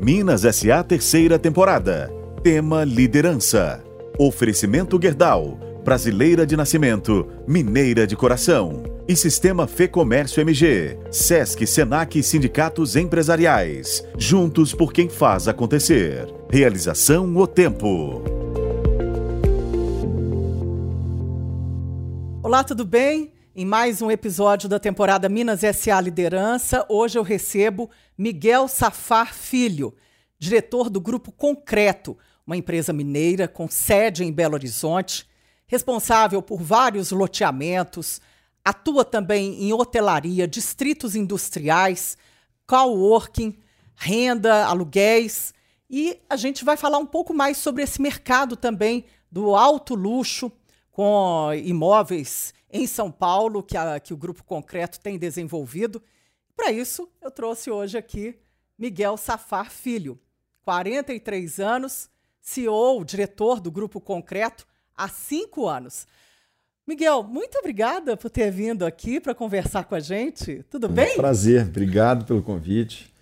[0.00, 2.10] Minas SA terceira temporada.
[2.42, 3.84] Tema liderança.
[4.18, 8.82] Oferecimento Gerdau, brasileira de nascimento, mineira de coração.
[9.06, 14.02] E Sistema Fê Comércio MG, Sesc, Senac e Sindicatos Empresariais.
[14.16, 16.32] Juntos por quem faz acontecer.
[16.48, 18.22] Realização O Tempo.
[22.42, 23.32] Olá, tudo bem?
[23.52, 29.92] Em mais um episódio da temporada Minas SA Liderança, hoje eu recebo Miguel Safar Filho,
[30.38, 35.28] diretor do Grupo Concreto, uma empresa mineira com sede em Belo Horizonte,
[35.66, 38.20] responsável por vários loteamentos,
[38.64, 42.16] atua também em hotelaria, distritos industriais,
[42.68, 43.58] coworking,
[43.96, 45.52] renda, aluguéis.
[45.90, 50.52] E a gente vai falar um pouco mais sobre esse mercado também do alto luxo,
[50.92, 56.02] com imóveis em São Paulo, que, a, que o Grupo Concreto tem desenvolvido.
[56.56, 58.38] Para isso, eu trouxe hoje aqui
[58.78, 60.18] Miguel Safar Filho,
[60.62, 62.08] 43 anos,
[62.40, 66.06] CEO, diretor do Grupo Concreto há cinco anos.
[66.86, 70.64] Miguel, muito obrigada por ter vindo aqui para conversar com a gente.
[70.70, 71.16] Tudo é um bem?
[71.16, 73.12] Prazer, obrigado pelo convite.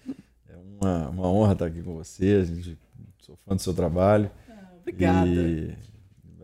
[0.48, 2.40] É uma, uma honra estar aqui com você.
[2.40, 2.78] A gente,
[3.20, 4.30] sou fã do seu trabalho.
[4.48, 5.28] Ah, obrigada.
[5.28, 5.77] E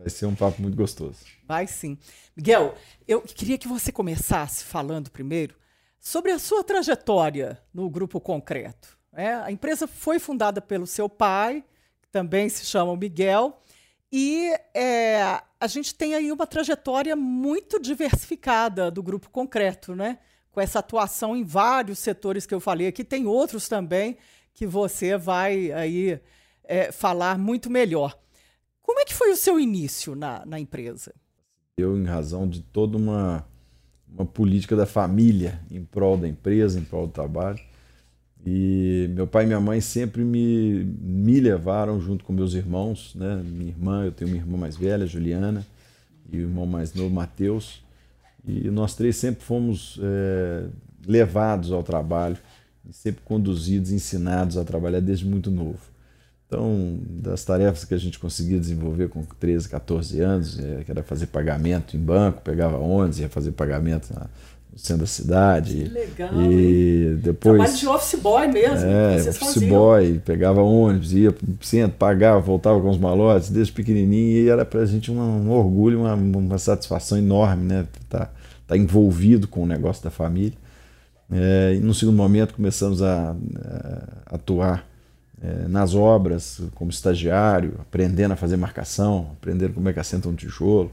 [0.05, 1.17] vai ser um papo muito gostoso.
[1.47, 1.97] Vai sim.
[2.37, 2.75] Miguel,
[3.07, 5.55] eu queria que você começasse falando primeiro
[5.99, 8.95] sobre a sua trajetória no Grupo Concreto.
[9.11, 11.63] É, a empresa foi fundada pelo seu pai,
[12.03, 13.59] que também se chama Miguel,
[14.11, 20.19] e é, a gente tem aí uma trajetória muito diversificada do Grupo Concreto, né?
[20.51, 24.17] Com essa atuação em vários setores que eu falei aqui, tem outros também
[24.53, 26.21] que você vai aí
[26.63, 28.15] é, falar muito melhor.
[28.85, 31.11] Como é que foi o seu início na, na empresa?
[31.75, 33.43] Eu, em razão de toda uma,
[34.07, 37.59] uma política da família em prol da empresa, em prol do trabalho.
[38.45, 43.41] E meu pai e minha mãe sempre me, me levaram junto com meus irmãos, né?
[43.43, 45.65] Minha irmã, eu tenho uma irmã mais velha, Juliana,
[46.31, 47.83] e o irmão mais novo, Mateus.
[48.47, 50.67] E nós três sempre fomos é,
[51.07, 52.37] levados ao trabalho,
[52.91, 55.94] sempre conduzidos, ensinados a trabalhar desde muito novo.
[56.55, 61.03] Então, das tarefas que a gente conseguia desenvolver com 13, 14 anos, é, que era
[61.03, 64.27] fazer pagamento em banco, pegava ônibus, ia fazer pagamento na,
[64.71, 65.83] no centro da cidade.
[65.83, 66.41] Que legal.
[66.41, 67.19] E hein?
[67.21, 67.57] depois.
[67.57, 68.87] Trabalho de office boy mesmo.
[68.87, 69.69] É, office faziam.
[69.69, 74.63] boy, pegava ônibus, ia pro centro, pagava, voltava com os malotes, desde pequenininho, e era
[74.63, 77.85] pra gente um, um orgulho, uma, uma satisfação enorme, né?
[78.07, 78.31] Tá,
[78.65, 80.57] tá envolvido com o negócio da família.
[81.29, 83.35] É, e no segundo momento começamos a,
[84.29, 84.94] a atuar
[85.45, 90.33] é, nas obras como estagiário, aprendendo a fazer marcação, aprendendo como é que assenta um
[90.33, 90.91] tijolo,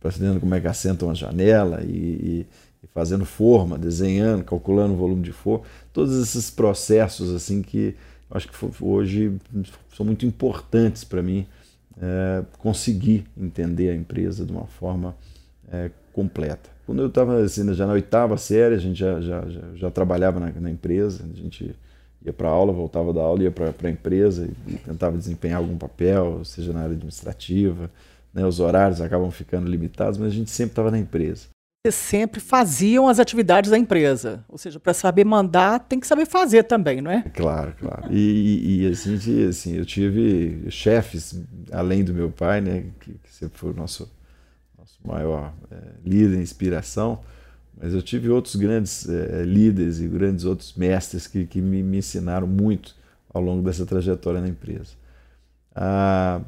[0.00, 2.46] aprendendo como é que assenta uma janela e, e,
[2.82, 7.94] e fazendo forma, desenhando, calculando o volume de forma, todos esses processos assim que
[8.30, 9.36] acho que hoje
[9.94, 11.46] são muito importantes para mim
[12.00, 15.14] é, conseguir entender a empresa de uma forma
[15.70, 16.70] é, completa.
[16.86, 20.40] Quando eu estava assim, já na oitava série, a gente já, já, já, já trabalhava
[20.40, 21.74] na, na empresa, a gente
[22.24, 25.76] ia para aula, voltava da aula, ia para a empresa e, e, tentava desempenhar algum
[25.76, 27.90] papel, seja na área administrativa.
[28.32, 28.44] Né?
[28.44, 31.48] Os horários acabam ficando limitados, mas a gente sempre estava na empresa.
[31.82, 36.26] Vocês sempre faziam as atividades da empresa, ou seja, para saber mandar tem que saber
[36.26, 37.22] fazer também, não é?
[37.34, 38.12] Claro, claro.
[38.12, 39.14] E, e assim,
[39.48, 41.42] assim, eu tive chefes
[41.72, 44.06] além do meu pai, né, que, que sempre foi o nosso
[44.78, 47.20] nosso maior é, líder, inspiração
[47.76, 51.98] mas eu tive outros grandes é, líderes e grandes outros mestres que, que me, me,
[51.98, 52.94] ensinaram muito
[53.32, 54.92] ao longo dessa trajetória na empresa.
[55.74, 56.40] Ah,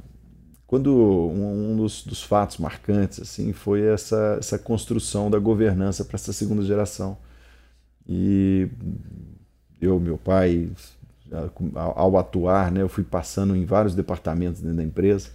[0.67, 6.17] quando um, um dos, dos, fatos marcantes assim foi essa, essa construção da governança para
[6.17, 7.17] essa segunda geração.
[8.09, 8.69] E
[9.81, 10.71] eu, meu pai,
[11.75, 15.31] ao, atuar, né, eu fui passando em vários departamentos dentro da empresa.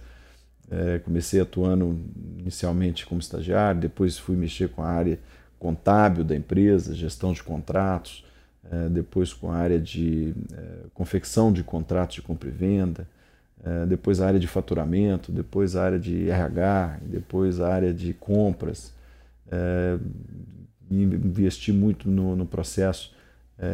[0.70, 1.98] É, comecei atuando
[2.38, 5.18] inicialmente como estagiário, depois fui mexer com a área
[5.58, 8.24] contábil da empresa, gestão de contratos,
[8.70, 13.08] é, depois com a área de é, confecção de contratos de compra e venda,
[13.64, 18.12] é, depois a área de faturamento, depois a área de RH, depois a área de
[18.12, 18.92] compras.
[20.90, 23.14] investi muito no, no processo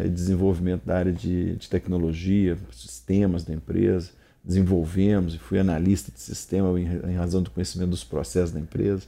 [0.04, 4.10] de desenvolvimento da área de, de tecnologia, sistemas da empresa,
[4.42, 9.02] desenvolvemos e fui analista de sistema em, em razão do conhecimento dos processos da empresa.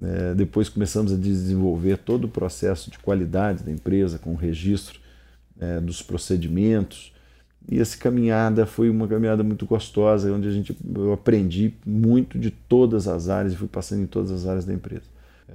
[0.00, 5.00] É, depois começamos a desenvolver todo o processo de qualidade da empresa, com o registro
[5.60, 7.12] é, dos procedimentos.
[7.68, 12.50] E essa caminhada foi uma caminhada muito gostosa, onde a gente, eu aprendi muito de
[12.50, 15.04] todas as áreas e fui passando em todas as áreas da empresa.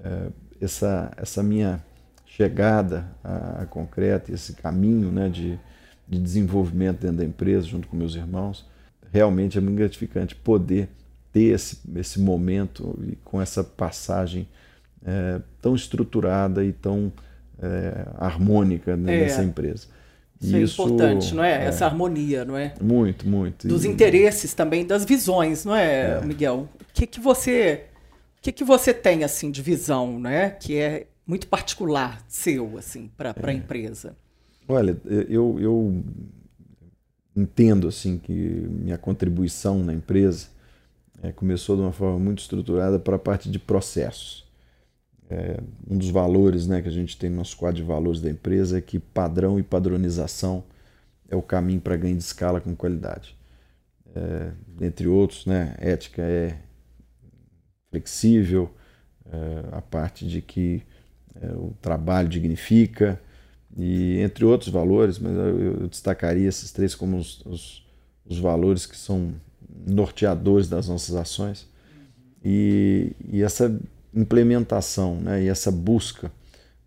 [0.04, 0.28] É,
[0.62, 1.84] essa, essa minha
[2.26, 5.60] chegada a, a concreto, esse caminho né, de,
[6.08, 8.66] de desenvolvimento dentro da empresa, junto com meus irmãos.
[9.12, 10.90] Realmente é muito gratificante poder
[11.38, 14.48] ter esse, esse momento e com essa passagem
[15.06, 17.14] é, tão estruturada e tão
[17.62, 19.22] é, harmônica né, é.
[19.22, 19.88] nessa empresa.
[20.42, 21.64] Isso, é Isso é importante, não é?
[21.64, 21.66] é?
[21.66, 22.74] Essa harmonia, não é?
[22.82, 23.68] Muito, muito.
[23.68, 23.88] Dos e...
[23.88, 26.26] interesses também, das visões, não é, é.
[26.26, 26.68] Miguel?
[26.82, 27.86] O que que você,
[28.40, 30.52] o que que você tem assim de visão, né?
[30.52, 34.16] Que é muito particular seu, assim, para a empresa.
[34.68, 34.98] Olha,
[35.30, 36.04] eu, eu
[37.36, 40.57] entendo assim que minha contribuição na empresa
[41.22, 44.46] é, começou de uma forma muito estruturada para a parte de processos.
[45.30, 45.60] É,
[45.90, 48.78] um dos valores né, que a gente tem no nosso quadro de valores da empresa
[48.78, 50.64] é que padrão e padronização
[51.30, 53.36] é o caminho para ganho de escala com qualidade.
[54.16, 54.52] É,
[54.86, 56.58] entre outros, né, ética é
[57.90, 58.72] flexível,
[59.26, 60.84] é, a parte de que
[61.42, 63.20] é, o trabalho dignifica,
[63.76, 67.86] e entre outros valores, mas eu, destacaria esses três como os, os,
[68.26, 69.36] os, valores que são
[69.86, 71.68] norteadores das nossas ações.
[72.44, 73.80] E, e essa
[74.14, 76.32] implementação né, e essa busca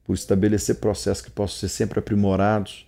[0.05, 2.87] por estabelecer processos que possam ser sempre aprimorados,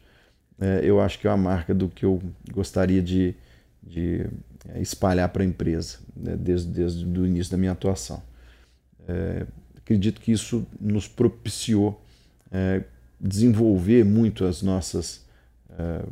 [0.61, 2.21] é, eu acho que é uma marca do que eu
[2.53, 3.35] gostaria de,
[3.83, 4.27] de
[4.69, 8.23] é, espalhar para a empresa, né, desde, desde o início da minha atuação.
[9.09, 9.47] É,
[9.77, 12.01] acredito que isso nos propiciou
[12.51, 12.83] é,
[13.21, 15.25] desenvolver muito as nossas
[15.71, 16.05] é,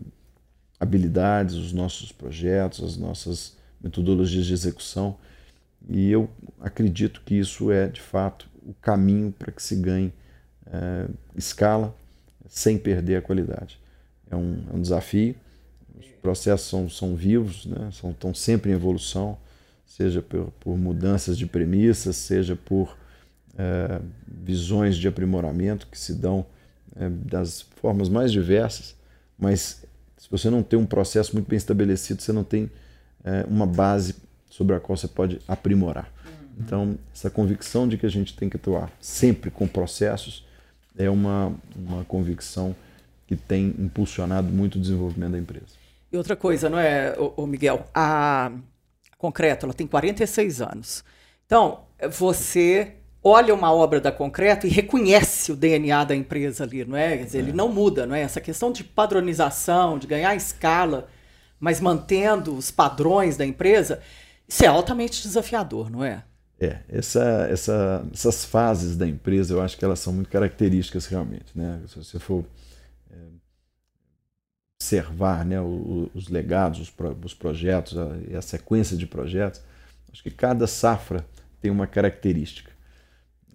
[0.78, 5.16] habilidades, os nossos projetos, as nossas metodologias de execução
[5.88, 6.28] e eu
[6.60, 10.12] acredito que isso é, de fato, o caminho para que se ganhe
[10.66, 11.94] é, escala
[12.48, 13.78] sem perder a qualidade.
[14.30, 15.34] É um, é um desafio,
[15.98, 17.90] os processos são, são vivos, né?
[17.92, 19.38] são, estão sempre em evolução,
[19.86, 22.96] seja por, por mudanças de premissas, seja por
[23.58, 26.46] é, visões de aprimoramento que se dão
[26.96, 28.94] é, das formas mais diversas,
[29.38, 29.84] mas
[30.16, 32.70] se você não tem um processo muito bem estabelecido, você não tem
[33.24, 34.16] é, uma base
[34.48, 36.10] sobre a qual você pode aprimorar.
[36.58, 40.46] Então, essa convicção de que a gente tem que atuar sempre com processos
[40.96, 42.76] é uma, uma convicção
[43.26, 45.80] que tem impulsionado muito o desenvolvimento da empresa.
[46.12, 47.86] E outra coisa, não é, o Miguel?
[47.94, 48.52] A
[49.16, 51.04] Concreto, ela tem 46 anos.
[51.46, 56.96] Então, você olha uma obra da Concreto e reconhece o DNA da empresa ali, não
[56.96, 57.18] é?
[57.18, 57.42] Quer dizer, é.
[57.42, 58.22] ele não muda, não é?
[58.22, 61.08] Essa questão de padronização, de ganhar escala,
[61.60, 64.00] mas mantendo os padrões da empresa,
[64.48, 66.24] isso é altamente desafiador, não é?
[66.58, 71.46] É, essa, essa, essas fases da empresa eu acho que elas são muito características realmente.
[71.54, 71.80] Né?
[71.86, 72.44] Se você for
[73.10, 73.16] é,
[74.78, 76.92] observar né, os, legados, os,
[77.24, 79.62] os projetos a, a sequência de projetos,
[80.12, 81.24] acho que cada safra
[81.62, 82.70] tem uma característica.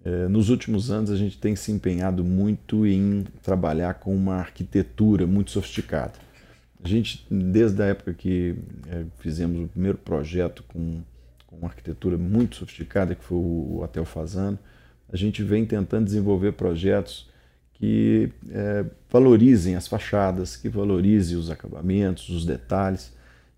[0.04, 5.26] É, nos últimos anos a gente tem se empenhado muito em trabalhar com uma arquitetura
[5.26, 6.25] muito sofisticada.
[6.82, 8.54] A gente, desde a época que
[8.88, 11.02] é, fizemos o primeiro projeto com,
[11.46, 14.58] com uma arquitetura muito sofisticada, que foi o Hotel Fazano,
[15.08, 17.28] a gente vem tentando desenvolver projetos
[17.72, 23.14] que é, valorizem as fachadas, que valorizem os acabamentos, os detalhes.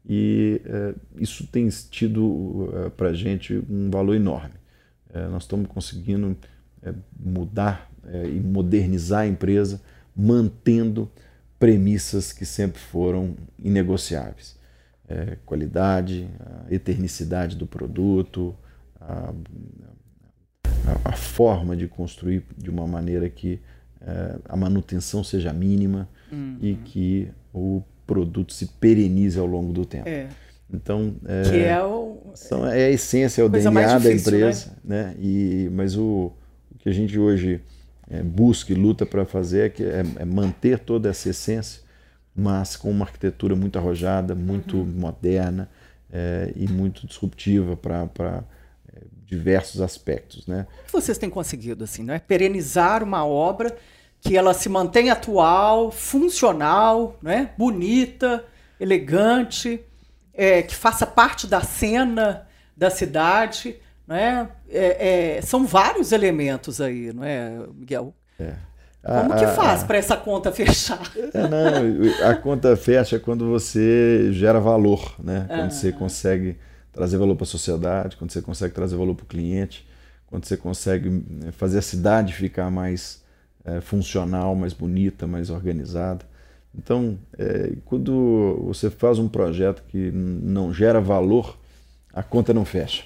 [0.09, 4.59] E é, isso tem tido é, para a gente um valor enorme.
[5.31, 6.37] Nós estamos conseguindo
[7.19, 7.91] mudar
[8.27, 9.81] e modernizar a empresa,
[10.15, 11.11] mantendo
[11.59, 14.57] premissas que sempre foram inegociáveis.
[15.09, 18.55] É, qualidade, a eternicidade do produto,
[19.01, 19.33] a,
[20.65, 23.59] a, a, forma de construir de uma maneira que
[24.03, 26.59] é, a manutenção seja mínima uhum.
[26.61, 30.09] e que o produto se perenize ao longo do tempo.
[30.09, 30.29] É.
[30.73, 34.79] Então, é, que é, o, são, é a essência, é o DNA difícil, da empresa.
[34.85, 35.05] Né?
[35.05, 35.15] né?
[35.19, 36.33] E, mas o,
[36.71, 37.63] o que a gente hoje
[38.11, 41.83] é, busca e luta para fazer é, que, é, é, manter toda essa essência,
[42.35, 44.85] mas com uma arquitetura muito arrojada, muito uhum.
[44.85, 45.69] moderna
[46.11, 48.45] é, e muito disruptiva para
[48.95, 50.47] é, diversos aspectos.
[50.47, 50.67] Né?
[50.83, 52.19] O que vocês têm conseguido assim, não é?
[52.19, 53.77] perenizar uma obra
[54.21, 57.51] que ela se mantenha atual, funcional, né?
[57.57, 58.45] bonita,
[58.81, 59.81] elegante,
[60.33, 62.47] é, que faça parte da cena
[62.77, 63.77] da cidade
[64.09, 64.49] né?
[64.71, 68.15] É, é, são vários elementos aí, não é, Miguel?
[68.41, 68.55] É.
[69.03, 71.01] Como que faz para essa conta fechar?
[71.33, 75.45] É, não, a conta fecha quando você gera valor, né?
[75.47, 75.71] Quando ah.
[75.71, 76.57] você consegue
[76.93, 79.87] trazer valor para a sociedade, quando você consegue trazer valor para o cliente,
[80.27, 83.23] quando você consegue né, fazer a cidade ficar mais
[83.65, 86.25] é, funcional, mais bonita, mais organizada.
[86.75, 91.59] Então, é, quando você faz um projeto que não gera valor,
[92.13, 93.05] a conta não fecha.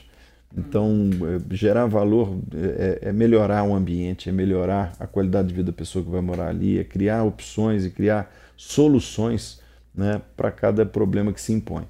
[0.56, 1.10] Então,
[1.50, 5.76] é, gerar valor é, é, melhorar o ambiente, é melhorar a qualidade de vida da
[5.76, 9.60] pessoa que vai morar ali, é criar opções e criar soluções
[9.94, 11.84] né, para cada problema que se impõe.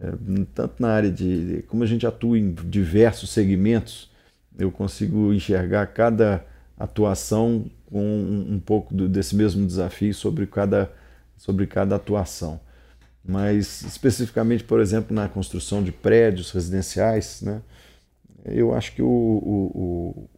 [0.00, 0.12] É,
[0.52, 1.64] tanto na área de.
[1.68, 4.10] Como a gente atua em diversos segmentos,
[4.58, 6.44] eu consigo enxergar cada
[6.76, 10.90] atuação com um, um pouco do, desse mesmo desafio sobre cada,
[11.36, 12.60] sobre cada atuação.
[13.24, 17.62] Mas, especificamente, por exemplo, na construção de prédios residenciais, né,
[18.44, 20.28] eu acho que o, o,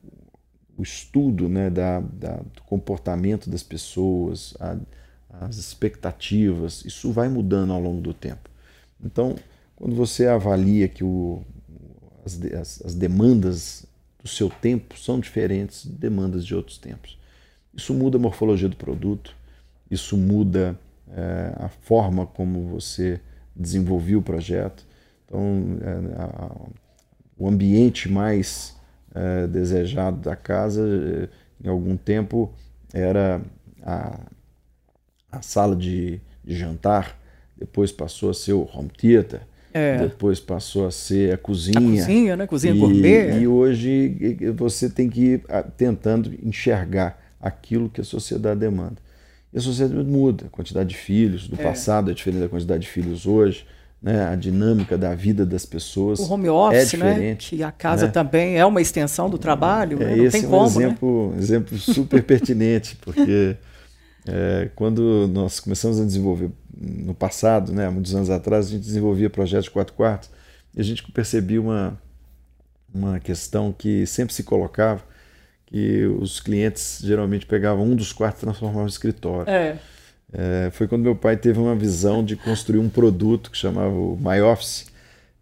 [0.76, 4.76] o estudo né, da, da, do comportamento das pessoas, a,
[5.40, 8.50] as expectativas, isso vai mudando ao longo do tempo.
[9.02, 9.36] Então,
[9.76, 11.42] quando você avalia que o,
[12.24, 13.86] as, as, as demandas
[14.22, 17.18] do seu tempo são diferentes de demandas de outros tempos,
[17.74, 19.34] isso muda a morfologia do produto,
[19.90, 20.78] isso muda
[21.10, 23.20] é, a forma como você
[23.54, 24.86] desenvolveu o projeto.
[25.24, 26.50] Então, é, a,
[27.44, 28.74] o ambiente mais
[29.14, 31.28] é, desejado da casa, é,
[31.62, 32.50] em algum tempo,
[32.90, 33.42] era
[33.82, 34.18] a,
[35.30, 37.20] a sala de, de jantar,
[37.54, 39.42] depois passou a ser o home theater,
[39.74, 39.98] é.
[39.98, 41.78] depois passou a ser a cozinha.
[41.78, 42.46] A cozinha, né?
[42.46, 43.38] Cozinha e, gourmet.
[43.38, 45.44] E hoje você tem que ir
[45.76, 48.96] tentando enxergar aquilo que a sociedade demanda.
[49.52, 51.62] E a sociedade muda, a quantidade de filhos do é.
[51.62, 53.66] passado é diferente da quantidade de filhos hoje.
[54.04, 57.54] Né, a dinâmica da vida das pessoas o home office, é né, diferente.
[57.54, 58.12] Né, que a casa né?
[58.12, 60.16] também é uma extensão do trabalho, é, né?
[60.16, 60.66] não esse tem é um como.
[60.66, 61.38] Exemplo, né?
[61.38, 63.56] exemplo super pertinente, porque
[64.28, 69.30] é, quando nós começamos a desenvolver no passado, né, muitos anos atrás, a gente desenvolvia
[69.30, 70.28] projetos de quatro quartos
[70.76, 71.98] e a gente percebia uma,
[72.92, 75.02] uma questão que sempre se colocava,
[75.64, 79.50] que os clientes geralmente pegavam um dos quartos e transformavam em escritório.
[79.50, 79.78] É.
[80.32, 84.16] É, foi quando meu pai teve uma visão de construir um produto que chamava o
[84.16, 84.86] My Office,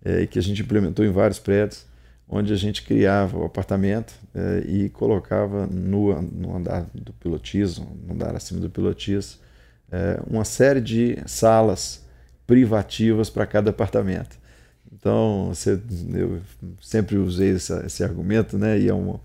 [0.04, 1.86] é, que a gente implementou em vários prédios,
[2.28, 8.14] onde a gente criava o apartamento é, e colocava no, no, andar do pilotismo, no
[8.14, 9.40] andar acima do pilotismo,
[9.90, 12.02] é, uma série de salas
[12.46, 14.36] privativas para cada apartamento.
[14.92, 15.80] Então, você,
[16.14, 16.40] eu
[16.80, 18.78] sempre usei essa, esse argumento, né?
[18.78, 19.20] E é uma,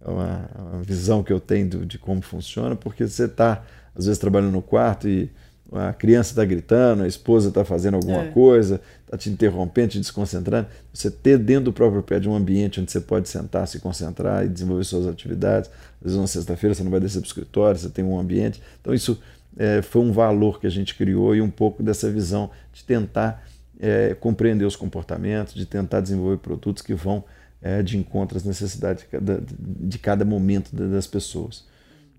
[0.00, 3.64] é uma, uma visão que eu tenho de como funciona, porque você está,
[3.94, 5.30] às vezes, trabalhando no quarto e
[5.72, 8.30] a criança está gritando, a esposa está fazendo alguma é.
[8.30, 10.68] coisa, está te interrompendo, te desconcentrando.
[10.92, 14.44] Você ter dentro do próprio pé de um ambiente onde você pode sentar, se concentrar
[14.44, 15.70] e desenvolver suas atividades.
[16.00, 18.60] Às vezes, uma sexta-feira você não vai descer para o escritório, você tem um ambiente.
[18.80, 19.18] Então, isso
[19.56, 23.46] é, foi um valor que a gente criou e um pouco dessa visão de tentar
[23.80, 27.24] é, compreender os comportamentos, de tentar desenvolver produtos que vão
[27.62, 31.64] é, de encontro às necessidades de cada, de cada momento das pessoas.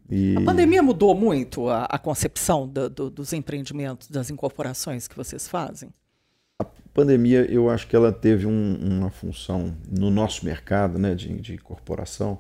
[0.10, 0.36] E...
[0.38, 5.48] A pandemia mudou muito a, a concepção do, do, dos empreendimentos, das incorporações que vocês
[5.48, 5.90] fazem?
[6.60, 11.40] A pandemia, eu acho que ela teve um, uma função no nosso mercado né, de,
[11.40, 12.40] de corporação,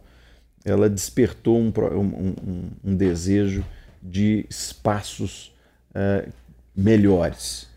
[0.63, 3.65] ela despertou um, um, um desejo
[4.01, 5.53] de espaços
[5.93, 6.27] é,
[6.75, 7.67] melhores.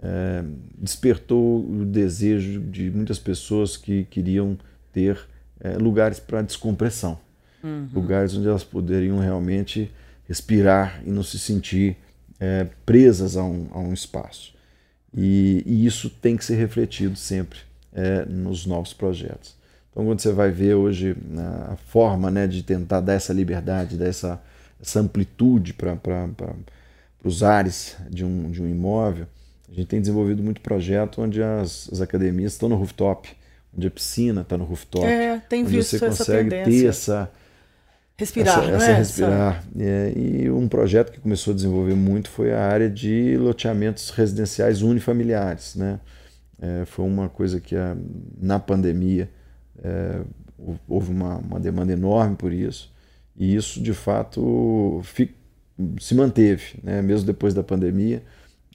[0.00, 0.44] É,
[0.76, 4.58] despertou o desejo de muitas pessoas que queriam
[4.92, 5.18] ter
[5.60, 7.18] é, lugares para descompressão,
[7.66, 7.88] uhum.
[7.92, 9.90] lugares onde elas poderiam realmente
[10.28, 11.96] respirar e não se sentir
[12.38, 14.54] é, presas a um, a um espaço.
[15.14, 17.58] E, e, isso tem que ser refletido sempre
[17.92, 19.56] é, nos novos projetos.
[19.90, 21.16] Então, quando você vai ver hoje
[21.70, 24.42] a forma né, de tentar dar essa liberdade, dar essa,
[24.80, 25.98] essa amplitude para
[27.24, 29.26] os ares de um, de um imóvel,
[29.70, 33.28] a gente tem desenvolvido muito projeto onde as, as academias estão no rooftop,
[33.76, 35.06] onde a piscina está no rooftop.
[35.06, 37.30] É, tem onde visto você consegue essa ter essa
[38.16, 38.94] respirar, essa, essa é?
[38.94, 39.64] respirar.
[39.78, 44.82] É, e um projeto que começou a desenvolver muito foi a área de loteamentos residenciais
[44.82, 46.00] unifamiliares, né?
[46.60, 47.96] É, foi uma coisa que a,
[48.40, 49.28] na pandemia
[49.82, 50.20] é,
[50.88, 52.94] houve uma, uma demanda enorme por isso
[53.36, 55.34] e isso, de fato, fi,
[56.00, 57.02] se manteve, né?
[57.02, 58.22] mesmo depois da pandemia.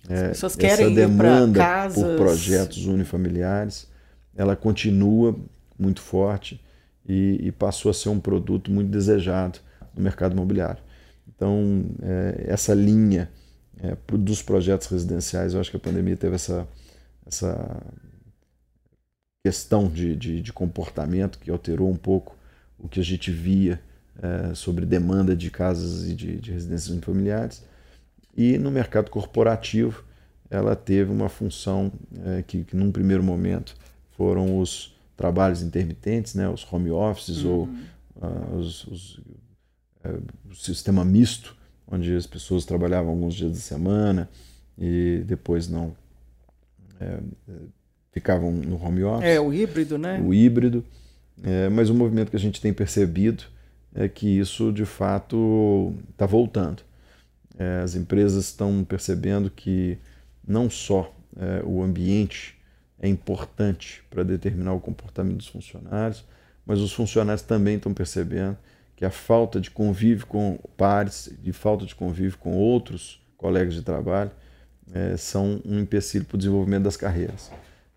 [0.08, 2.04] As é, pessoas querem essa demanda casas...
[2.04, 3.88] por projetos unifamiliares,
[4.36, 5.36] ela continua
[5.78, 6.62] muito forte
[7.08, 9.60] e, e, passou a ser um produto muito desejado
[9.96, 10.82] no mercado imobiliário.
[11.28, 13.30] Então, é, essa linha
[13.82, 16.68] é, dos projetos residenciais, eu acho que a pandemia teve essa,
[17.26, 17.82] essa
[19.44, 22.38] questão de, de, de comportamento que alterou um pouco
[22.78, 23.82] o que a gente via
[24.22, 27.64] é, sobre demanda de casas e de, de residências unifamiliares.
[28.36, 30.04] E no mercado corporativo,
[30.50, 31.92] ela teve uma função
[32.26, 33.76] é, que, que, num primeiro momento,
[34.12, 37.52] foram os trabalhos intermitentes, né, os home offices uhum.
[37.52, 37.70] ou
[38.28, 39.18] uh, os, os,
[40.04, 41.56] uh, o sistema misto,
[41.88, 44.28] onde as pessoas trabalhavam alguns dias da semana
[44.76, 45.96] e depois não
[47.00, 47.20] é,
[48.12, 49.30] ficavam no home office.
[49.30, 50.20] É, o híbrido, né?
[50.20, 50.84] O híbrido.
[51.44, 53.44] É, mas o movimento que a gente tem percebido
[53.94, 56.82] é que isso de fato está voltando.
[57.60, 60.00] É, as empresas estão percebendo que
[60.48, 62.58] não só é, o ambiente
[63.02, 66.24] é importante para determinar o comportamento dos funcionários,
[66.64, 68.56] mas os funcionários também estão percebendo
[68.96, 73.82] que a falta de convívio com pares, de falta de convívio com outros colegas de
[73.82, 74.30] trabalho,
[74.94, 77.52] é, são um empecilho para o desenvolvimento das carreiras.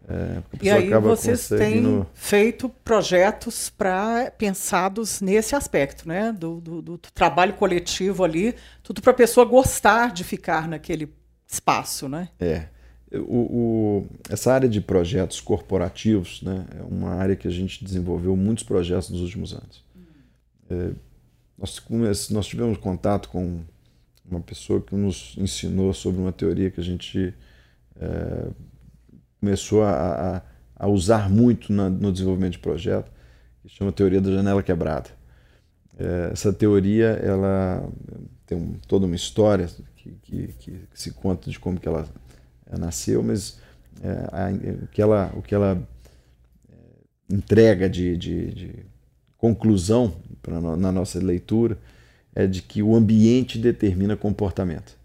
[0.08, 6.32] É, e aí vocês têm feito projetos para pensados nesse aspecto, né?
[6.32, 11.12] Do, do, do trabalho coletivo ali, tudo para a pessoa gostar de ficar naquele
[11.46, 12.28] espaço, né?
[12.38, 12.68] É.
[13.18, 18.36] O, o, essa área de projetos corporativos né, é uma área que a gente desenvolveu
[18.36, 19.84] muitos projetos nos últimos anos.
[20.70, 20.90] É,
[21.58, 23.60] nós, nós tivemos contato com
[24.28, 27.34] uma pessoa que nos ensinou sobre uma teoria que a gente
[27.96, 28.48] é,
[29.40, 30.42] começou a,
[30.76, 33.10] a, usar muito na, no desenvolvimento de projeto,
[33.62, 35.10] que chama teoria da janela quebrada.
[35.98, 37.88] É, essa teoria ela
[38.46, 42.06] tem um, toda uma história que, que, que, se conta de como que ela
[42.78, 43.58] nasceu, mas
[44.02, 44.50] é, a,
[44.84, 45.80] o que ela, o que ela
[46.70, 48.74] é, entrega de, de, de
[49.38, 51.78] conclusão pra, na nossa leitura
[52.34, 54.96] é de que o ambiente determina comportamento.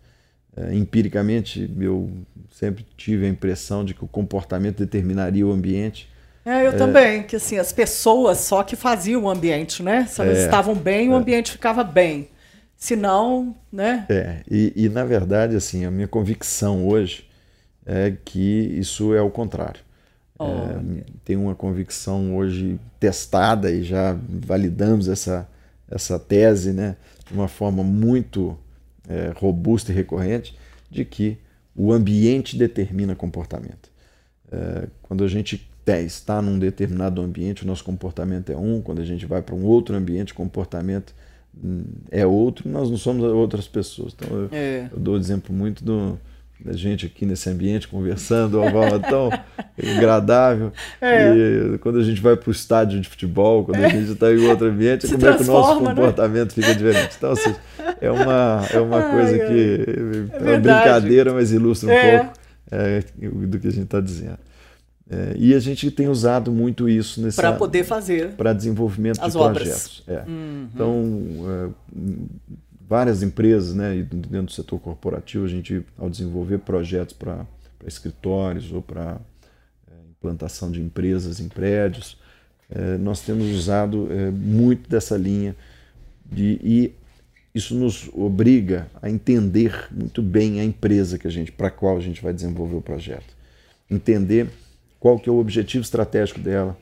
[0.57, 2.09] É, empiricamente, eu
[2.51, 6.09] sempre tive a impressão de que o comportamento determinaria o ambiente.
[6.43, 10.07] É, eu é, também, que assim, as pessoas só que faziam o ambiente, né?
[10.07, 11.15] Se elas é, estavam bem, o é.
[11.15, 12.29] ambiente ficava bem.
[12.75, 14.05] Se não, né?
[14.09, 17.28] É, e, e na verdade, assim, a minha convicção hoje
[17.89, 19.81] é que isso é o contrário.
[20.37, 25.49] Oh, é, tem uma convicção hoje testada e já validamos essa,
[25.89, 26.95] essa tese né,
[27.27, 28.55] de uma forma muito
[29.07, 30.55] é, robusta e recorrente
[30.89, 31.39] de que
[31.75, 33.89] o ambiente determina comportamento.
[34.51, 39.05] É, quando a gente está num determinado ambiente, o nosso comportamento é um, quando a
[39.05, 41.15] gente vai para um outro ambiente, o comportamento
[41.61, 44.13] hum, é outro, nós não somos outras pessoas.
[44.15, 44.87] Então, eu, é.
[44.91, 46.19] eu dou exemplo muito do,
[46.63, 49.29] da gente aqui nesse ambiente conversando, uma forma tão
[49.97, 50.71] agradável.
[50.99, 51.33] É.
[51.33, 53.85] E quando a gente vai para o estádio de futebol, quando é.
[53.85, 55.89] a gente está em outro ambiente, Se como é que o nosso né?
[55.89, 56.63] comportamento né?
[56.63, 57.15] fica diferente.
[57.17, 57.55] Então, assim,
[58.01, 59.85] é uma, é uma Ai, coisa que
[60.33, 62.17] é, é uma brincadeira, mas ilustra um é.
[62.17, 62.33] pouco
[62.71, 64.39] é, do que a gente está dizendo.
[65.11, 70.03] É, e a gente tem usado muito isso para poder fazer para desenvolvimento de projetos.
[70.07, 70.23] É.
[70.27, 70.67] Uhum.
[70.71, 71.73] Então,
[72.89, 77.45] várias empresas, né, dentro do setor corporativo, a gente, ao desenvolver projetos para
[77.85, 79.21] escritórios ou para
[79.87, 82.17] é, implantação de empresas em prédios,
[82.67, 85.55] é, nós temos usado é, muito dessa linha
[86.25, 86.93] de, e
[87.53, 92.01] isso nos obriga a entender muito bem a empresa que a gente, para qual a
[92.01, 93.35] gente vai desenvolver o projeto,
[93.89, 94.49] entender
[94.99, 96.75] qual que é o objetivo estratégico dela,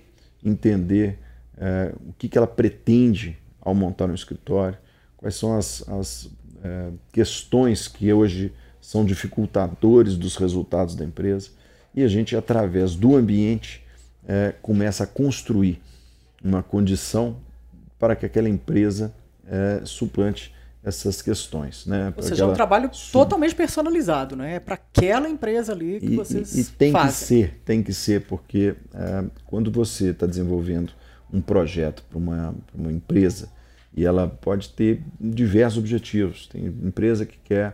[0.43, 1.20] entender
[1.58, 4.78] é, o que, que ela pretende ao montar um escritório,
[5.18, 6.30] quais são as, as
[6.64, 11.50] é, questões que hoje são dificultadores dos resultados da empresa,
[11.94, 13.84] e a gente, através do ambiente,
[14.28, 15.82] é, começa a construir
[16.44, 17.38] uma condição
[17.98, 19.14] para que aquela empresa
[19.48, 20.54] é, suplante
[20.84, 21.86] essas questões.
[21.86, 22.14] Né?
[22.16, 23.12] Ou seja, é um trabalho sub...
[23.12, 24.56] totalmente personalizado, né?
[24.56, 27.10] é para aquela empresa ali que e, vocês E, e tem fazem.
[27.10, 27.18] que
[27.50, 30.94] ser, tem que ser, porque é, quando você está desenvolvendo
[31.34, 33.50] um projeto para uma, uma empresa,
[33.98, 36.46] e ela pode ter diversos objetivos.
[36.46, 37.74] Tem empresa que quer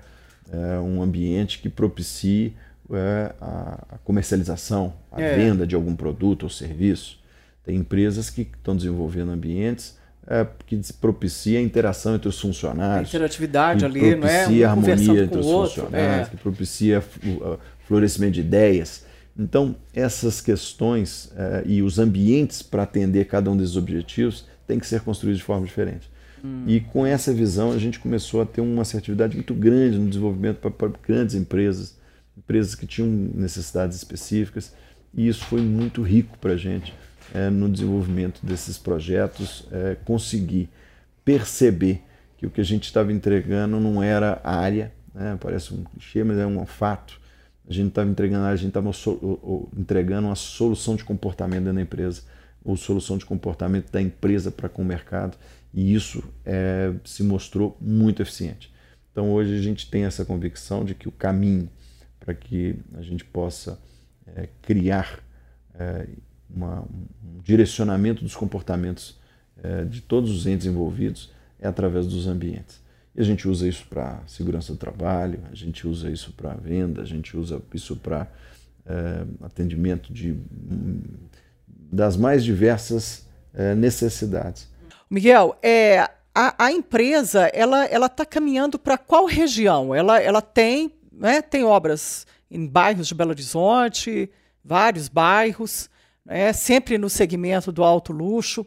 [0.50, 2.56] é, um ambiente que propicie
[2.90, 5.36] é, a, comercialização, a é.
[5.36, 7.20] venda de algum produto ou serviço.
[7.66, 13.14] Tem empresas que estão desenvolvendo ambientes é, que propicia a interação entre os funcionários.
[13.14, 14.44] A interatividade ali, não é?
[14.44, 16.32] Propicia a harmonia entre os outro, funcionários, é.
[16.32, 19.06] que propicia o florescimento de ideias.
[19.38, 24.88] Então, essas questões é, e os ambientes para atender cada um desses objetivos têm que
[24.88, 26.13] ser construídos de forma diferente.
[26.44, 26.66] Hum.
[26.68, 30.58] E com essa visão a gente começou a ter uma assertividade muito grande no desenvolvimento
[30.58, 31.98] para grandes empresas,
[32.38, 34.74] empresas que tinham necessidades específicas,
[35.14, 36.94] e isso foi muito rico para a gente
[37.34, 40.70] é, no desenvolvimento desses projetos, é, conseguir
[41.24, 42.02] perceber
[42.38, 46.38] que o que a gente estava entregando não era área, né, parece um clichê, mas
[46.38, 47.22] é um fato.
[47.68, 48.92] A gente estava entregando, a gente estava
[49.78, 52.24] entregando uma solução de comportamento dentro da empresa,
[52.64, 55.38] ou solução de comportamento da empresa para com o mercado.
[55.74, 58.72] E isso é, se mostrou muito eficiente.
[59.12, 61.70] Então hoje a gente tem essa convicção de que o caminho
[62.20, 63.78] para que a gente possa
[64.36, 65.20] é, criar
[65.74, 66.08] é,
[66.50, 69.20] uma, um direcionamento dos comportamentos
[69.62, 72.82] é, de todos os entes envolvidos é através dos ambientes.
[73.16, 77.02] E a gente usa isso para segurança do trabalho, a gente usa isso para venda,
[77.02, 78.28] a gente usa isso para
[78.86, 80.36] é, atendimento de,
[81.94, 84.68] das mais diversas é, necessidades.
[85.10, 89.94] Miguel, é, a, a empresa ela ela está caminhando para qual região?
[89.94, 94.30] Ela, ela tem né, tem obras em bairros de Belo Horizonte,
[94.64, 95.90] vários bairros,
[96.26, 98.66] né, sempre no segmento do alto luxo,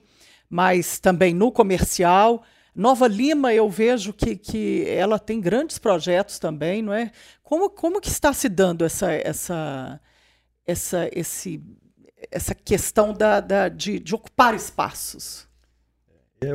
[0.48, 2.44] mas também no comercial.
[2.74, 7.10] Nova Lima, eu vejo que, que ela tem grandes projetos também, não é?
[7.42, 10.00] Como, como que está se dando essa, essa,
[10.66, 11.62] essa, esse,
[12.30, 15.46] essa questão da, da de, de ocupar espaços?
[16.40, 16.48] É,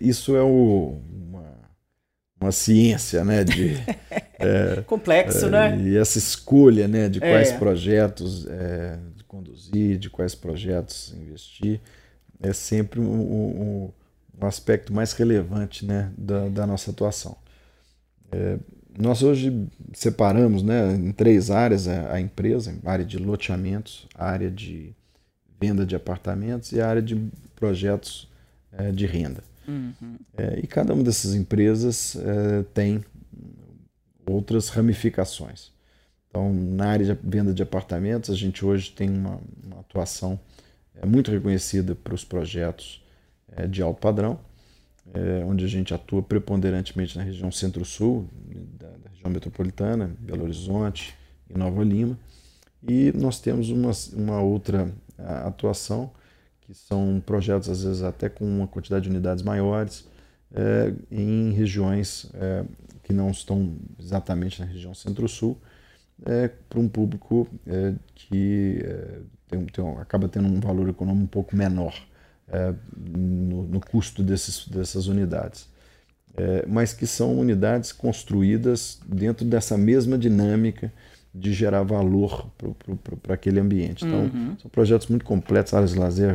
[0.00, 1.54] isso é o, uma,
[2.40, 3.44] uma ciência, né?
[3.44, 3.76] De,
[4.38, 5.78] é, Complexo, é, né?
[5.80, 7.08] E essa escolha, né?
[7.08, 7.58] De quais é.
[7.58, 11.80] projetos é, conduzir, de quais projetos investir,
[12.40, 13.92] é sempre um, um,
[14.40, 16.10] um aspecto mais relevante, né?
[16.16, 17.36] Da, da nossa atuação.
[18.98, 20.94] Nós hoje separamos, né?
[20.94, 24.95] Em três áreas a, a empresa: a área de loteamentos, a área de
[25.60, 27.16] venda de apartamentos e a área de
[27.54, 28.28] projetos
[28.72, 29.42] é, de renda.
[29.66, 30.16] Uhum.
[30.36, 33.04] É, e cada uma dessas empresas é, tem
[34.26, 35.72] outras ramificações.
[36.28, 40.38] Então, na área de venda de apartamentos, a gente hoje tem uma, uma atuação
[41.06, 43.02] muito reconhecida para os projetos
[43.70, 44.38] de alto padrão,
[45.46, 48.28] onde a gente atua preponderantemente na região centro-sul,
[48.78, 51.14] da, da, região metropolitana, Belo Horizonte
[51.48, 52.18] e Nova Lima.
[52.86, 56.10] E nós temos uma, uma outra atuação
[56.66, 60.04] que são projetos, às vezes, até com uma quantidade de unidades maiores,
[60.52, 62.64] é, em regiões é,
[63.04, 65.56] que não estão exatamente na região centro-sul,
[66.24, 67.46] é, para um público
[68.14, 68.82] que
[69.48, 71.94] tem, tem, acaba tendo um valor econômico um pouco menor
[72.96, 75.68] no, no, custo desses, dessas unidades.
[76.66, 80.90] mas que são unidades construídas dentro dessa mesma dinâmica
[81.38, 82.46] de gerar valor
[83.22, 84.06] para aquele ambiente.
[84.06, 84.56] Então, uhum.
[84.60, 86.34] são projetos muito completos, áreas de lazer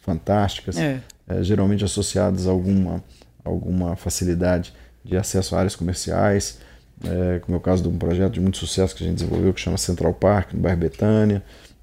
[0.00, 1.00] fantásticas, é.
[1.28, 3.04] É, geralmente associadas a alguma,
[3.44, 4.72] alguma facilidade
[5.04, 6.58] de acesso a áreas comerciais,
[7.04, 9.52] é, como é o caso de um projeto de muito sucesso que a gente desenvolveu,
[9.52, 11.42] que chama Central Park, no bairro Betânia.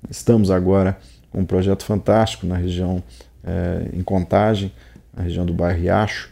[0.10, 0.98] Estamos agora
[1.30, 3.04] com um projeto fantástico na região,
[3.44, 4.72] é, em Contagem,
[5.16, 6.30] na região do bairro Riacho,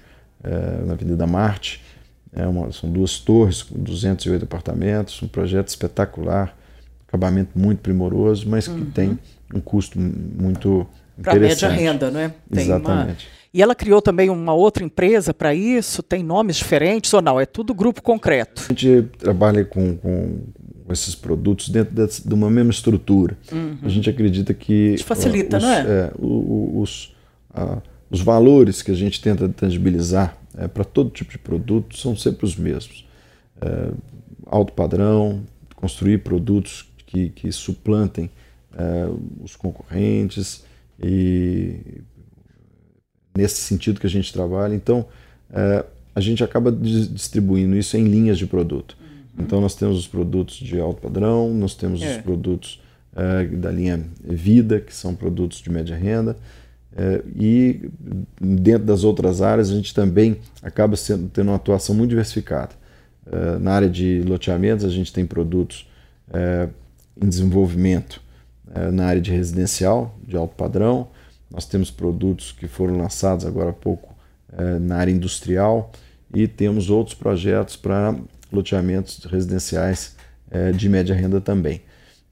[0.86, 1.84] na Avenida Marte,
[2.33, 6.55] é uma, são duas torres com 208 apartamentos, um projeto espetacular,
[7.07, 8.91] acabamento muito primoroso, mas que uhum.
[8.91, 9.19] tem
[9.53, 10.85] um custo muito
[11.21, 12.33] para média renda, não é?
[12.51, 13.25] Tem Exatamente.
[13.25, 13.37] Uma...
[13.53, 16.03] E ela criou também uma outra empresa para isso?
[16.03, 17.39] Tem nomes diferentes ou não?
[17.39, 18.63] É tudo grupo concreto?
[18.69, 20.39] A gente trabalha com, com
[20.89, 23.37] esses produtos dentro de, uma mesma estrutura.
[23.51, 23.77] Uhum.
[23.81, 24.93] A gente acredita que.
[24.93, 25.81] Isso facilita, os, não é?
[25.81, 27.15] é os,
[27.53, 27.77] a,
[28.11, 32.46] os valores que a gente tenta tangibilizar é, para todo tipo de produto são sempre
[32.46, 33.08] os mesmos.
[33.62, 33.91] É,
[34.46, 35.43] alto padrão,
[35.76, 38.30] construir produtos que, que suplantem
[38.76, 39.08] é,
[39.43, 40.63] os concorrentes
[41.02, 42.02] e
[43.36, 44.74] nesse sentido que a gente trabalha.
[44.74, 45.06] Então,
[45.52, 48.98] é, a gente acaba distribuindo isso em linhas de produto.
[49.00, 49.43] Uhum.
[49.43, 52.22] Então, nós temos os produtos de alto padrão, nós temos os é.
[52.22, 52.82] produtos
[53.15, 56.36] é, da linha Vida, que são produtos de média renda,
[57.36, 57.89] e
[58.41, 62.71] dentro das outras áreas a gente também acaba sendo, tendo uma atuação muito diversificada.
[63.30, 65.89] É, na área de loteamentos a gente tem produtos
[66.34, 66.69] é,
[67.21, 68.26] em desenvolvimento
[68.91, 71.08] na área de residencial de alto padrão,
[71.50, 74.13] nós temos produtos que foram lançados agora há pouco
[74.82, 75.89] na área industrial
[76.36, 78.13] e temos outros projetos para
[78.52, 80.17] loteamentos residenciais
[80.76, 81.82] de média renda também.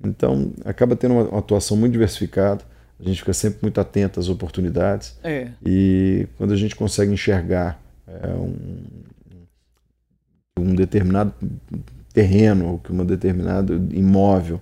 [0.04, 2.66] Então acaba tendo uma atuação muito diversificada
[3.00, 5.18] a gente fica sempre muito atento às oportunidades.
[5.24, 5.50] É.
[5.66, 8.86] E quando a gente consegue enxergar é, um,
[10.58, 11.34] um determinado
[12.14, 14.62] terreno, ou que um determinado imóvel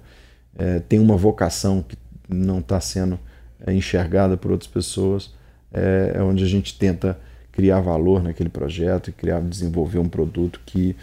[0.56, 1.96] é, tem uma vocação que
[2.28, 3.20] não está sendo
[3.66, 5.34] é, enxergada por outras pessoas,
[5.72, 7.20] é, é, onde a gente tenta
[7.52, 10.96] criar valor naquele projeto e criar, desenvolver um produto que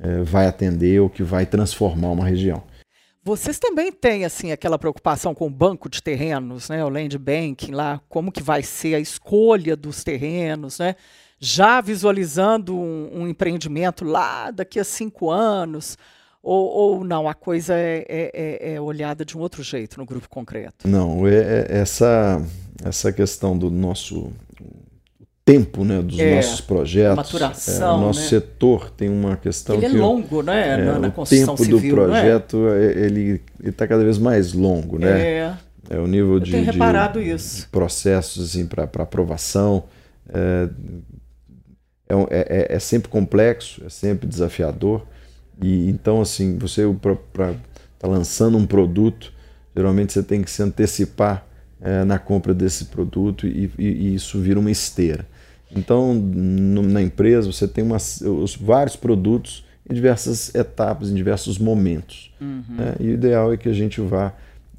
[0.00, 2.62] é, vai atender ou que vai transformar uma região.
[3.22, 7.72] Vocês também têm assim aquela preocupação com o banco de terrenos, né, o land banking
[7.72, 10.96] lá, como que vai ser a escolha dos terrenos, né?
[11.38, 15.98] Já visualizando um, um empreendimento lá daqui a cinco anos,
[16.42, 20.06] ou, ou não, a coisa é, é, é, é, olhada de um outro jeito no
[20.06, 20.88] grupo concreto?
[20.88, 22.42] Não, é, é essa,
[22.82, 24.32] essa questão do nosso
[25.52, 27.16] tempo né, dos é, nossos projetos.
[27.16, 27.90] Maturação.
[27.90, 28.26] É, o nosso né?
[28.28, 29.96] setor tem uma questão ele é que.
[29.96, 30.68] é longo, né?
[30.68, 33.04] É, na, na o tempo civil, do projeto é?
[33.04, 35.20] ele está cada vez mais longo, né?
[35.20, 35.54] É.
[35.88, 37.62] É o nível Eu de, tenho reparado de, isso.
[37.62, 39.84] de processos assim, para aprovação.
[40.32, 40.68] É,
[42.70, 45.06] é, sempre complexo, é sempre desafiador.
[45.60, 46.82] E então, assim, você
[47.32, 47.54] para
[47.98, 49.32] tá lançando um produto,
[49.76, 51.46] geralmente você tem que se antecipar
[51.80, 55.26] é, na compra desse produto e, e, e, isso vira uma esteira.
[55.74, 61.58] Então, no, na empresa, você tem umas, os, vários produtos em diversas etapas, em diversos
[61.58, 62.32] momentos.
[62.40, 62.64] Uhum.
[62.68, 62.94] Né?
[63.00, 64.32] E o ideal é que a gente vá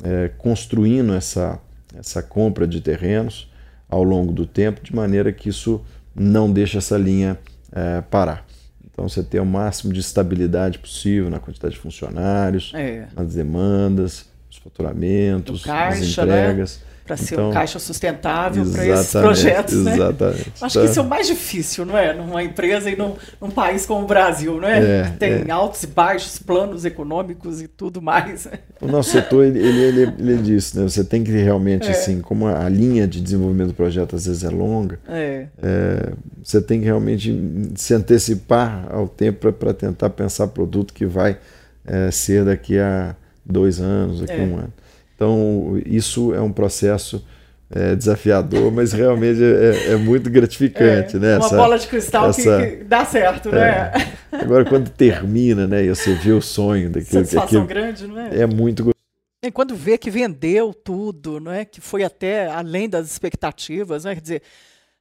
[0.03, 1.59] é, construindo essa,
[1.97, 3.49] essa compra de terrenos
[3.89, 5.81] ao longo do tempo, de maneira que isso
[6.15, 7.37] não deixe essa linha
[7.71, 8.45] é, parar.
[8.91, 13.07] Então você tem o máximo de estabilidade possível na quantidade de funcionários, é.
[13.15, 16.39] nas demandas, os faturamentos, caixa, as né?
[16.39, 16.79] entregas.
[16.79, 16.90] Né?
[17.05, 19.95] Para ser então, um caixa sustentável para esses projetos, né?
[19.95, 20.53] Exatamente.
[20.61, 22.13] Acho que isso é o mais difícil, não é?
[22.13, 24.79] Numa empresa e num, num país como o Brasil, não é?
[24.79, 25.51] é Tem é.
[25.51, 28.47] altos e baixos, planos econômicos e tudo mais.
[28.79, 30.83] O nosso setor, ele, ele, ele, ele diz, né?
[30.83, 31.91] Você tem que realmente, é.
[31.91, 35.47] assim, como a linha de desenvolvimento do projeto às vezes é longa, é.
[35.61, 41.37] é você tem que realmente se antecipar ao tempo para tentar pensar produto que vai
[41.85, 44.73] é, ser daqui a dois anos, daqui a um ano.
[45.21, 47.23] Então, isso é um processo
[47.69, 51.17] é, desafiador, mas realmente é, é muito gratificante.
[51.17, 51.37] É, né?
[51.37, 53.91] Uma essa, bola de cristal essa, que, que, dá certo, né?
[54.31, 54.37] É.
[54.37, 57.23] Agora, quando termina, né, e você vê o sonho daquilo.
[57.23, 58.39] Satisfação grande, não é?
[58.39, 58.95] É muito gostoso.
[59.43, 61.65] E quando vê que vendeu tudo, não é?
[61.65, 64.15] que foi até além das expectativas, né?
[64.15, 64.41] quer dizer,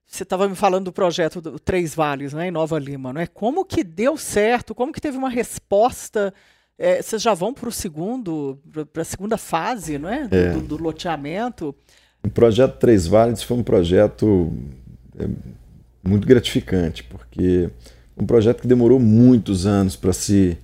[0.07, 3.27] você estava me falando do projeto do Três Vales, né, em Nova Lima, não é?
[3.27, 4.75] Como que deu certo?
[4.75, 6.35] Como que teve uma resposta
[6.83, 8.59] é, vocês já vão para o segundo,
[8.91, 10.27] para a segunda fase, não é?
[10.27, 10.53] Do, é.
[10.55, 11.75] do, do, loteamento.
[12.25, 14.51] O projeto Três Vales foi um projeto
[15.19, 15.29] é,
[16.03, 17.69] muito gratificante, porque
[18.17, 20.57] um projeto que demorou muitos anos para se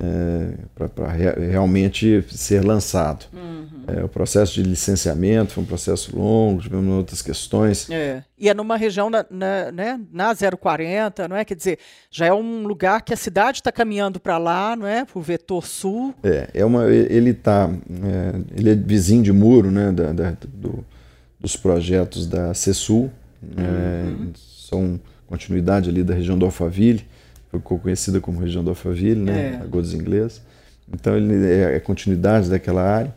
[0.00, 3.26] é, para re realmente ser lançado.
[3.32, 3.66] Uhum.
[3.86, 7.90] É, o processo de licenciamento foi um processo longo, tivemos outras questões.
[7.90, 8.22] É.
[8.38, 11.44] E é numa região na, na, né, na 040, não é?
[11.44, 11.78] Quer dizer,
[12.10, 15.04] já é um lugar que a cidade está caminhando para lá, não é?
[15.04, 16.14] Para o vetor sul.
[16.22, 20.84] É, é uma, ele está, é, ele é vizinho de muro, né, da, da do,
[21.38, 23.10] dos projetos da CESUL,
[23.42, 24.32] né, uhum.
[24.34, 27.04] são continuidade ali da região do Alphaville
[27.58, 29.58] ficou conhecida como região do Alphaville, né?
[29.60, 29.62] É.
[29.62, 30.42] Agudos Inglês.
[30.92, 33.14] Então ele é, é continuidade daquela área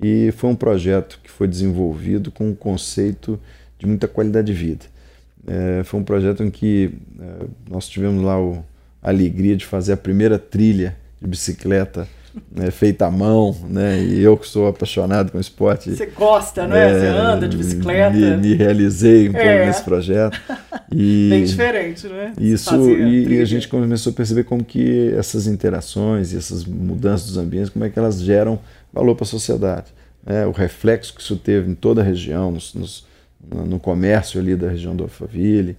[0.00, 3.38] e foi um projeto que foi desenvolvido com um conceito
[3.78, 4.84] de muita qualidade de vida.
[5.46, 8.64] É, foi um projeto em que é, nós tivemos lá o,
[9.02, 12.08] a alegria de fazer a primeira trilha de bicicleta
[12.50, 14.02] né, feita à mão, né?
[14.02, 15.90] E eu que sou apaixonado com esporte.
[15.90, 16.90] Você gosta, não é?
[16.90, 16.98] é?
[16.98, 18.16] Você anda de bicicleta.
[18.16, 19.42] Me, me realizei um é.
[19.42, 20.40] pouco nesse projeto.
[20.94, 22.34] E Bem diferente, né?
[22.38, 27.28] Isso, e, e, a gente começou a perceber como que essas interações e essas mudanças
[27.28, 28.58] dos ambientes, como é que elas geram
[28.92, 29.86] valor para a sociedade.
[30.22, 30.44] Né?
[30.44, 33.06] O reflexo que isso teve em toda a região, nos, nos,
[33.50, 35.78] no comércio ali da região do Alphaville,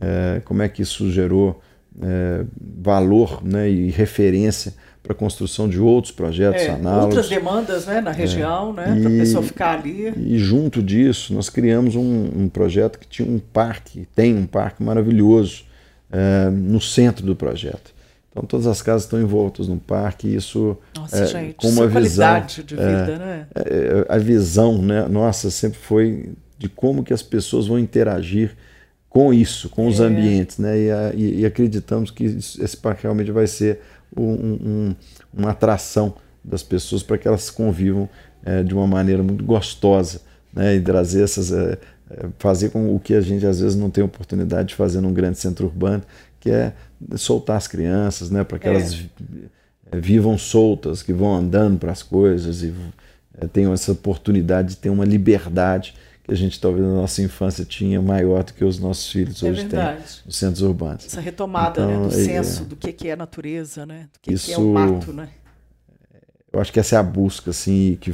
[0.00, 1.60] é, como é que isso gerou
[2.02, 4.72] é, valor né, e referência
[5.04, 7.16] para a construção de outros projetos é, análogos.
[7.16, 8.14] Outras demandas né, na é.
[8.14, 8.88] região, é.
[8.88, 10.14] né, para a pessoa ficar ali.
[10.16, 14.82] E junto disso, nós criamos um, um, projeto que tinha um parque, tem um parque
[14.82, 15.64] maravilhoso
[16.10, 17.92] é, no centro do projeto.
[18.30, 21.86] Então todas as casas estão envoltas no parque e isso nossa, é, gente, com uma
[21.86, 23.46] visão de vida, é, né?
[23.54, 28.56] É, a visão, né, nossa, sempre foi de como que as pessoas vão interagir
[29.08, 30.76] com isso, com os ambientes, né?
[30.76, 33.80] E, e, e acreditamos que esse parque realmente vai ser
[34.16, 34.96] um, um,
[35.32, 38.08] uma atração das pessoas para que elas convivam
[38.44, 40.20] é, de uma maneira muito gostosa
[40.52, 41.78] né, e trazer essas é,
[42.10, 45.12] é, fazer com o que a gente às vezes não tem oportunidade de fazer num
[45.12, 46.02] grande centro urbano
[46.38, 46.74] que é
[47.16, 49.04] soltar as crianças né para que elas
[49.90, 49.98] é.
[49.98, 52.74] vivam soltas que vão andando para as coisas e
[53.40, 57.64] é, tenham essa oportunidade de ter uma liberdade que a gente talvez na nossa infância
[57.66, 59.78] tinha maior do que os nossos filhos é hoje têm
[60.24, 61.04] nos centros urbanos.
[61.04, 64.08] Essa retomada então, né, do é, senso é, do que é natureza, né?
[64.10, 65.12] do que, isso, que é o mato.
[65.12, 65.28] Né?
[66.50, 68.10] Eu acho que essa é a busca, assim, que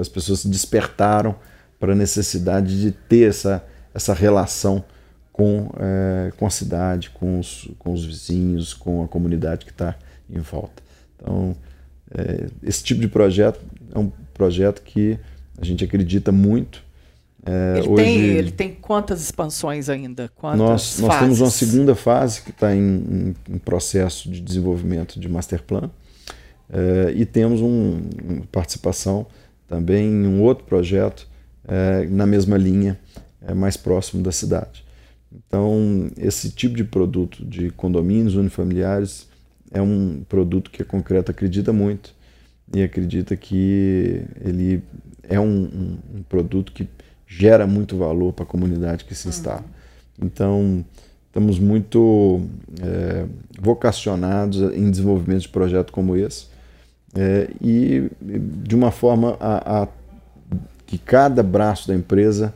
[0.00, 1.36] as pessoas se despertaram
[1.78, 3.64] para a necessidade de ter essa,
[3.94, 4.84] essa relação
[5.32, 9.96] com, é, com a cidade, com os, com os vizinhos, com a comunidade que está
[10.28, 10.82] em volta.
[11.16, 11.54] Então,
[12.12, 13.60] é, esse tipo de projeto
[13.94, 15.18] é um projeto que
[15.56, 16.83] a gente acredita muito
[17.46, 20.30] é, ele, hoje, tem, ele tem quantas expansões ainda?
[20.34, 25.28] Quantas nós, nós temos uma segunda fase que está em, em, processo de desenvolvimento de
[25.28, 25.90] master plan
[26.70, 29.26] é, e temos um, uma participação
[29.68, 31.28] também em um outro projeto
[31.68, 32.98] é, na mesma linha,
[33.42, 34.82] é, mais próximo da cidade.
[35.30, 39.28] Então, esse tipo de produto de condomínios unifamiliares
[39.70, 42.14] é um produto que a Concreto acredita muito
[42.72, 44.82] e acredita que ele
[45.22, 46.88] é um, um, um produto que
[47.26, 49.64] gera muito valor para a comunidade que se instala.
[50.20, 50.84] Então,
[51.26, 52.42] estamos muito
[52.80, 53.26] é,
[53.58, 56.46] vocacionados em desenvolvimento de projetos como esse
[57.14, 59.88] é, e de uma forma a, a,
[60.86, 62.54] que cada braço da empresa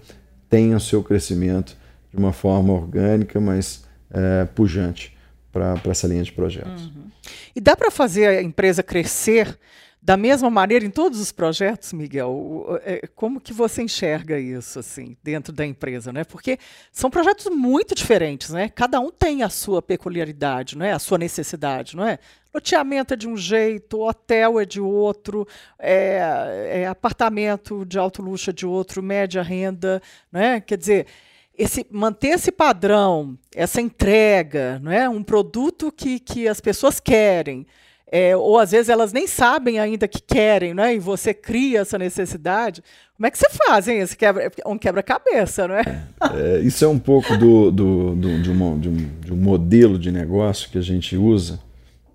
[0.50, 1.76] tenha o seu crescimento
[2.12, 5.16] de uma forma orgânica, mas é, pujante,
[5.52, 6.86] para essa linha de projetos.
[6.86, 7.08] Uhum.
[7.54, 9.58] E dá para fazer a empresa crescer
[10.08, 12.80] da mesma maneira em todos os projetos, Miguel?
[12.82, 16.24] É, como que você enxerga isso assim dentro da empresa, né?
[16.24, 16.58] Porque
[16.90, 18.70] são projetos muito diferentes, né?
[18.70, 20.92] Cada um tem a sua peculiaridade, não é?
[20.92, 22.18] A sua necessidade, não é?
[22.54, 25.46] Loteamento é de um jeito, hotel é de outro,
[25.78, 30.00] é, é apartamento de alto luxo é de outro, média renda,
[30.32, 30.58] né?
[30.62, 31.06] Quer dizer,
[31.54, 35.06] esse, manter esse padrão, essa entrega, não é?
[35.06, 37.66] Um produto que, que as pessoas querem
[38.10, 40.94] é, ou às vezes elas nem sabem ainda que querem, né?
[40.94, 42.82] E você cria essa necessidade.
[43.16, 43.98] Como é que você faz, hein?
[43.98, 46.04] Esse quebra, é um quebra-cabeça, não é?
[46.34, 46.58] é?
[46.60, 50.10] Isso é um pouco do, do, do de, um, de, um, de, um, modelo de
[50.10, 51.60] negócio que a gente usa,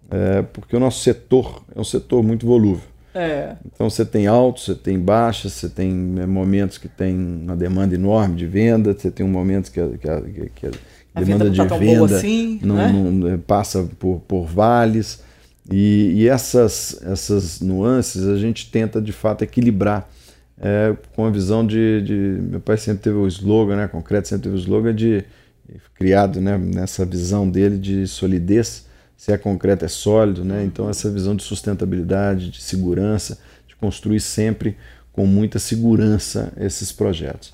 [0.09, 2.87] é, porque o nosso setor é um setor muito volúvel.
[3.13, 3.55] É.
[3.63, 7.93] Então você tem altos, você tem baixas, você tem é, momentos que tem uma demanda
[7.93, 10.21] enorme de venda, você tem um momento que a, que a,
[10.55, 10.67] que
[11.13, 12.91] a demanda venda de venda assim, não, né?
[12.91, 15.21] não, passa por, por vales.
[15.71, 20.09] E, e, essas, essas nuances a gente tenta de fato equilibrar
[20.59, 23.87] é, com a visão de, de, Meu pai sempre teve o slogan, né?
[23.87, 25.23] Concreto sempre teve o slogan de.
[25.95, 28.85] criado né, nessa visão dele de solidez.
[29.15, 30.63] Se é concreto, é sólido, né?
[30.65, 34.75] Então, essa visão de sustentabilidade, de segurança, de construir sempre
[35.13, 37.53] com muita segurança esses projetos.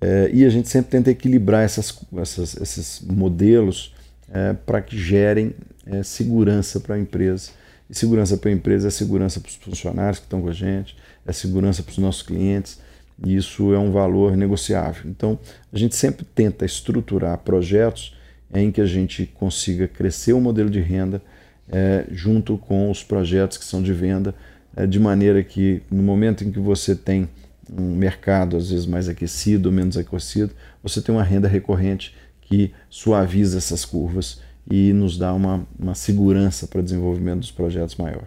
[0.00, 3.94] É, e a gente sempre tenta equilibrar essas, essas esses modelos
[4.32, 5.54] é, para que gerem
[5.86, 7.50] é segurança para a empresa.
[7.88, 10.96] E segurança para a empresa é segurança para os funcionários que estão com a gente,
[11.26, 12.80] é segurança para os nossos clientes,
[13.24, 15.02] e isso é um valor negociável.
[15.06, 15.38] Então,
[15.72, 18.16] a gente sempre tenta estruturar projetos
[18.52, 21.22] em que a gente consiga crescer o modelo de renda
[21.68, 24.34] é, junto com os projetos que são de venda,
[24.76, 27.28] é, de maneira que no momento em que você tem
[27.70, 32.72] um mercado às vezes mais aquecido ou menos aquecido, você tem uma renda recorrente que
[32.90, 34.40] suaviza essas curvas
[34.70, 38.24] e nos dá uma, uma segurança para o desenvolvimento dos projetos maior.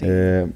[0.00, 0.46] É,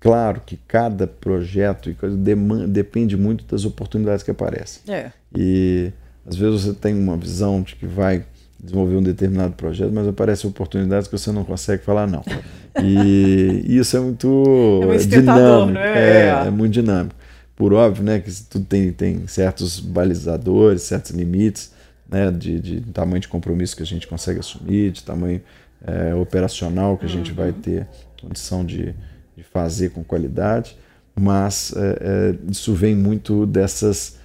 [0.00, 4.82] claro que cada projeto e coisa demanda, depende muito das oportunidades que aparecem.
[4.92, 5.10] É.
[5.36, 5.92] E
[6.26, 8.24] às vezes você tem uma visão de que vai
[8.58, 12.24] desenvolver um determinado projeto, mas aparecem oportunidades que você não consegue falar não.
[12.80, 15.72] E isso é muito é dinâmico.
[15.72, 15.98] Né?
[15.98, 17.16] É, é, é muito dinâmico.
[17.56, 21.72] Por óbvio, né, que tudo tem, tem certos balizadores, certos limites
[22.08, 25.42] né, de, de tamanho de compromisso que a gente consegue assumir, de tamanho
[25.86, 27.60] é, operacional que a gente vai uhum.
[27.60, 27.86] ter
[28.20, 28.94] condição de,
[29.36, 30.76] de fazer com qualidade,
[31.14, 34.16] mas é, é, isso vem muito dessas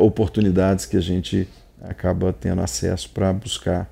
[0.00, 1.46] oportunidades que a gente
[1.80, 3.88] acaba tendo acesso para buscar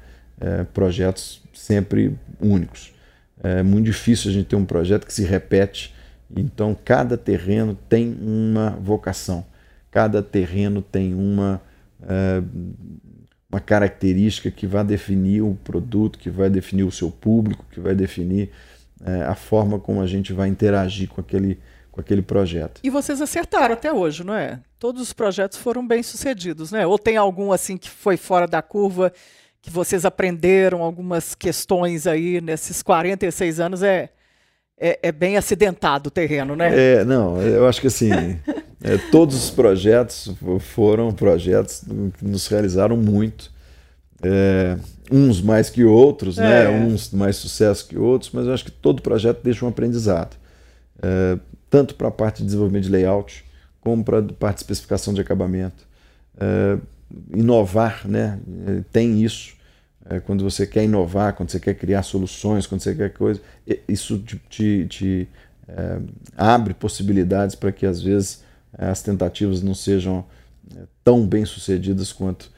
[0.74, 2.92] projetos sempre únicos.
[3.40, 5.94] É muito difícil a gente ter um projeto que se repete,
[6.36, 9.46] então cada terreno tem uma vocação,
[9.88, 11.60] cada terreno tem uma
[13.50, 17.94] uma característica que vai definir o produto, que vai definir o seu público, que vai
[17.94, 18.50] definir
[19.04, 21.58] é, a forma como a gente vai interagir com aquele,
[21.90, 22.80] com aquele projeto.
[22.84, 24.60] E vocês acertaram até hoje, não é?
[24.78, 26.86] Todos os projetos foram bem sucedidos, né?
[26.86, 29.12] Ou tem algum assim que foi fora da curva,
[29.62, 33.82] que vocês aprenderam algumas questões aí nesses 46 anos?
[33.82, 34.10] É,
[34.80, 36.70] é, é bem acidentado o terreno, né?
[37.00, 38.10] É, não, eu acho que assim.
[38.80, 41.82] É, todos os projetos foram projetos
[42.16, 43.50] que nos realizaram muito.
[44.22, 44.76] É,
[45.10, 46.64] uns mais que outros, né?
[46.64, 46.70] é.
[46.70, 50.36] uns mais sucesso que outros, mas eu acho que todo projeto deixa um aprendizado.
[51.02, 51.38] É,
[51.68, 53.44] tanto para a parte de desenvolvimento de layout,
[53.80, 55.86] como para a parte de especificação de acabamento.
[56.38, 56.78] É,
[57.34, 58.38] inovar né?
[58.92, 59.54] Tem isso.
[60.10, 63.40] É, quando você quer inovar, quando você quer criar soluções, quando você quer coisa,
[63.86, 65.28] isso te, te, te
[66.34, 68.42] abre possibilidades para que às vezes
[68.72, 70.24] as tentativas não sejam
[70.74, 72.50] é, tão bem sucedidas quanto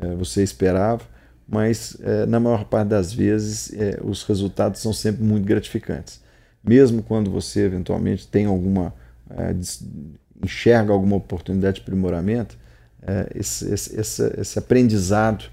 [0.00, 1.02] é, você esperava,
[1.48, 6.20] mas é, na maior parte das vezes os resultados são sempre muito gratificantes.
[6.62, 8.92] Mesmo quando você eventualmente tem alguma
[10.42, 12.56] enxerga alguma oportunidade de aprimoramento,
[13.34, 15.44] esse, esse, esse aprendizado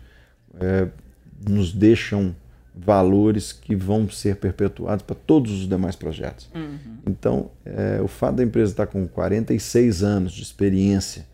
[1.48, 2.36] nos deixam
[2.76, 6.50] valores que vão ser perpetuados para todos os demais projetos.
[6.54, 6.98] Uhum.
[7.08, 11.26] Então, é, o fato da empresa estar com 46 anos de experiência,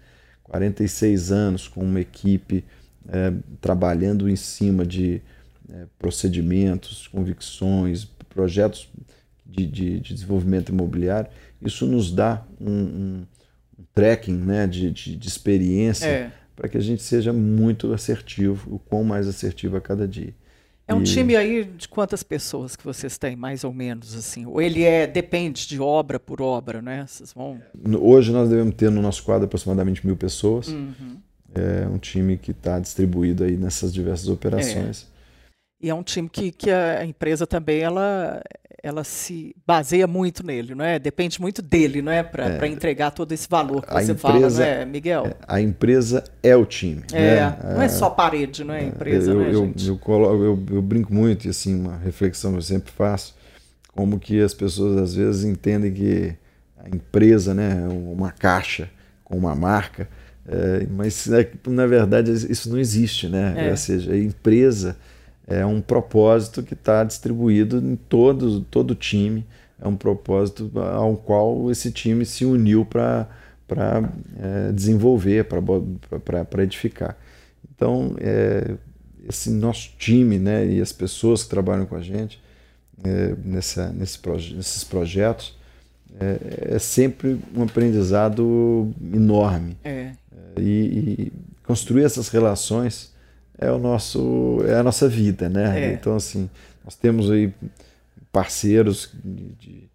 [0.44, 2.64] 46 anos com uma equipe
[3.10, 5.22] é, trabalhando em cima de
[5.72, 8.88] é, procedimentos, convicções, projetos
[9.46, 11.30] de, de, de, desenvolvimento imobiliário,
[11.62, 13.26] isso nos dá um, um,
[13.80, 16.32] um tracking né, de, de, de experiência é.
[16.56, 20.34] Para que a gente seja muito assertivo, o quão mais assertivo a cada dia.
[20.88, 21.06] É um e...
[21.06, 24.46] time aí de quantas pessoas que vocês têm, mais ou menos, assim?
[24.46, 27.06] Ou ele é depende de obra por obra, né?
[27.08, 27.60] Vocês vão...
[28.00, 30.68] Hoje nós devemos ter no nosso quadro aproximadamente mil pessoas.
[30.68, 31.18] Uhum.
[31.54, 35.08] É um time que está distribuído aí nessas diversas operações.
[35.08, 35.11] É.
[35.82, 38.42] E é um time que, que a empresa também ela,
[38.84, 41.00] ela se baseia muito nele, não é?
[41.00, 42.22] Depende muito dele, não é?
[42.22, 45.26] Para é, entregar todo esse valor que você empresa, fala, não é, Miguel?
[45.26, 47.04] É, a empresa é o time.
[47.12, 47.58] É, né?
[47.74, 48.82] não é só parede, não é?
[48.82, 49.88] A empresa, eu, né, eu, gente?
[49.88, 53.36] Eu, eu, eu, eu brinco muito, e assim, uma reflexão que eu sempre faço,
[53.94, 56.36] como que as pessoas às vezes entendem que
[56.78, 58.88] a empresa, né, é uma caixa
[59.24, 60.08] com uma marca,
[60.48, 63.68] é, mas é, na verdade isso não existe, né?
[63.68, 63.70] É.
[63.72, 64.98] Ou seja, a empresa
[65.48, 69.46] é um propósito que está distribuído em todo, todo o time,
[69.80, 73.28] é um propósito ao qual esse time se uniu para
[74.40, 77.18] é, desenvolver, para edificar.
[77.74, 78.76] Então, é,
[79.28, 82.42] esse nosso time né, e as pessoas que trabalham com a gente
[83.04, 85.58] é, nessa, nesse proje nesses projetos
[86.20, 89.78] é, é, sempre um aprendizado enorme.
[89.84, 90.12] É.
[90.58, 91.34] E, e,
[91.64, 93.11] construir essas relações
[93.62, 95.92] é o nosso é a nossa vida, né?
[95.92, 95.94] É.
[95.94, 96.50] Então assim
[96.84, 97.54] nós temos aí
[98.32, 99.14] parceiros
[99.60, 99.90] que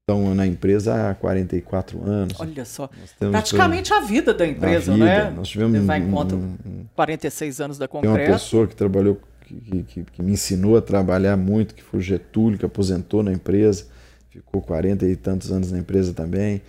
[0.00, 2.40] estão na empresa há 44 anos.
[2.40, 5.04] Olha só, praticamente a vida da empresa, vida.
[5.04, 5.30] né?
[5.30, 8.16] Nós tivemos Levar em conta um, 46 anos da concreto.
[8.16, 12.00] Tem uma pessoa que trabalhou que, que, que, me ensinou a trabalhar muito, que foi
[12.00, 13.86] o Getúlio, que aposentou na empresa,
[14.30, 16.62] ficou 40 e tantos anos na empresa também,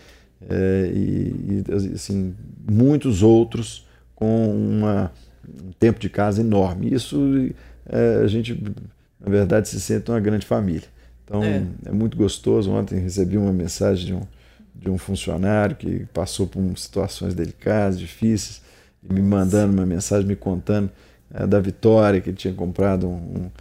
[0.49, 2.35] é, e, e, assim,
[2.69, 5.11] muitos outros com uma,
[5.47, 6.93] um tempo de casa enorme.
[6.93, 7.51] Isso
[7.87, 8.61] é, a gente,
[9.19, 10.87] na verdade, se sente uma grande família.
[11.23, 11.63] Então é.
[11.85, 12.71] é muito gostoso.
[12.71, 14.21] Ontem recebi uma mensagem de um,
[14.75, 18.61] de um funcionário que passou por situações delicadas, difíceis,
[19.07, 20.89] e me mandando uma mensagem, me contando
[21.33, 23.51] é, da Vitória, que ele tinha comprado um, um,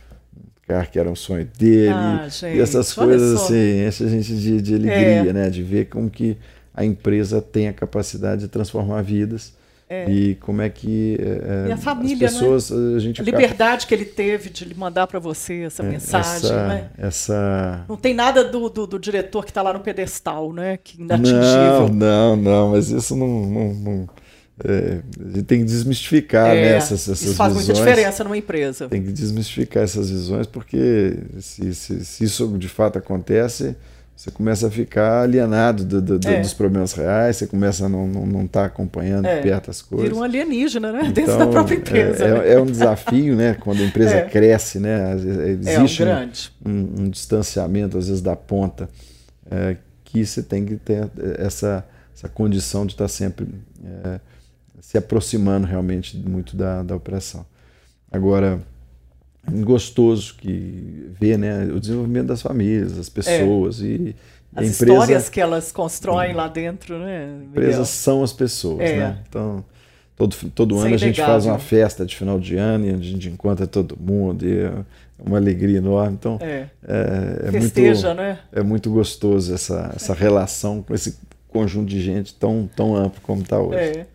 [0.66, 1.92] carro que era um sonho dele.
[1.92, 5.32] Ah, gente, e essas coisas assim, enche a gente de, de alegria, é.
[5.32, 5.50] né?
[5.50, 6.36] De ver como que
[6.74, 9.52] a empresa tem a capacidade de transformar vidas.
[9.92, 10.10] É.
[10.10, 12.70] E como é que é, e a família, as pessoas.
[12.70, 12.96] Né?
[12.96, 16.50] A, gente a liberdade que ele teve de lhe mandar para você essa é, mensagem.
[16.50, 16.90] Essa, né?
[16.96, 17.84] essa...
[17.86, 20.78] Não tem nada do, do, do diretor que está lá no pedestal, né?
[20.82, 21.88] Que inatingível.
[21.88, 24.08] Não, não, não, mas isso não, não, não
[24.64, 27.66] é, a gente tem que desmistificar é, né, essas, essas isso faz visões.
[27.66, 28.88] muita diferença numa empresa.
[28.88, 33.76] Tem que desmistificar essas visões, porque se, se, se isso de fato acontece,
[34.22, 36.40] você começa a ficar alienado do, do, é.
[36.40, 39.42] dos problemas reais, você começa a não estar não, não tá acompanhando é.
[39.42, 40.10] perto as coisas.
[40.10, 41.00] Vira um alienígena, né?
[41.00, 42.24] Então, Dentro da própria empresa.
[42.24, 42.52] É, né?
[42.52, 43.54] é, um desafio, né?
[43.54, 44.22] Quando a empresa é.
[44.22, 45.16] cresce, né?
[45.16, 48.88] Existe um, um, um, distanciamento, às vezes, da ponta,
[49.50, 51.10] é, que você tem que ter
[51.40, 53.48] essa, essa condição de estar sempre
[54.80, 57.44] se aproximando realmente muito da, da operação.
[58.08, 58.60] Agora,
[59.50, 63.84] gostoso que ver né, o desenvolvimento das famílias, das pessoas é.
[63.84, 64.16] e
[64.54, 67.38] as empresa, histórias que elas constroem lá dentro, né?
[67.44, 68.96] Empresas são as pessoas, é.
[68.96, 69.18] né?
[69.28, 69.64] Então
[70.16, 73.28] todo, todo ano a gente faz uma festa de final de ano e a gente
[73.28, 74.72] encontra todo mundo e é
[75.18, 76.16] uma alegria enorme.
[76.18, 78.38] Então é, é, é Festeja, muito, né?
[78.52, 81.18] é muito gostoso essa, essa relação com esse
[81.48, 84.06] conjunto de gente tão, tão amplo como está hoje.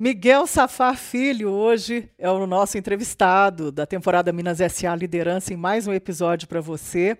[0.00, 5.88] Miguel Safar Filho, hoje é o nosso entrevistado da temporada Minas SA Liderança em mais
[5.88, 7.18] um episódio para você.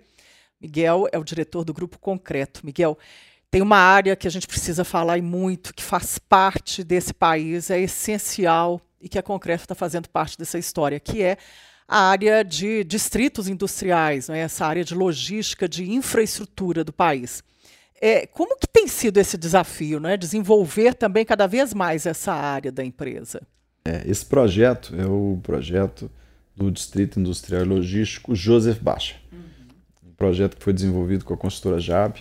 [0.61, 2.65] Miguel é o diretor do Grupo Concreto.
[2.65, 2.97] Miguel,
[3.51, 7.69] tem uma área que a gente precisa falar e muito, que faz parte desse país,
[7.69, 11.35] é essencial e que a Concreto está fazendo parte dessa história, que é
[11.85, 14.39] a área de distritos industriais, né?
[14.39, 17.43] essa área de logística, de infraestrutura do país.
[18.01, 20.15] É, como que tem sido esse desafio, né?
[20.15, 23.41] desenvolver também cada vez mais essa área da empresa?
[23.83, 26.09] É, esse projeto é o projeto
[26.55, 29.15] do Distrito Industrial e Logístico Joseph Baixa.
[29.31, 30.11] Uhum.
[30.11, 32.19] Um projeto que foi desenvolvido com a consultora JAB,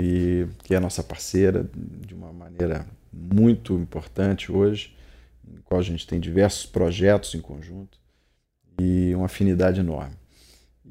[0.00, 4.94] e que é a nossa parceira de uma maneira muito importante hoje,
[5.46, 7.98] em qual a gente tem diversos projetos em conjunto
[8.78, 10.14] e uma afinidade enorme.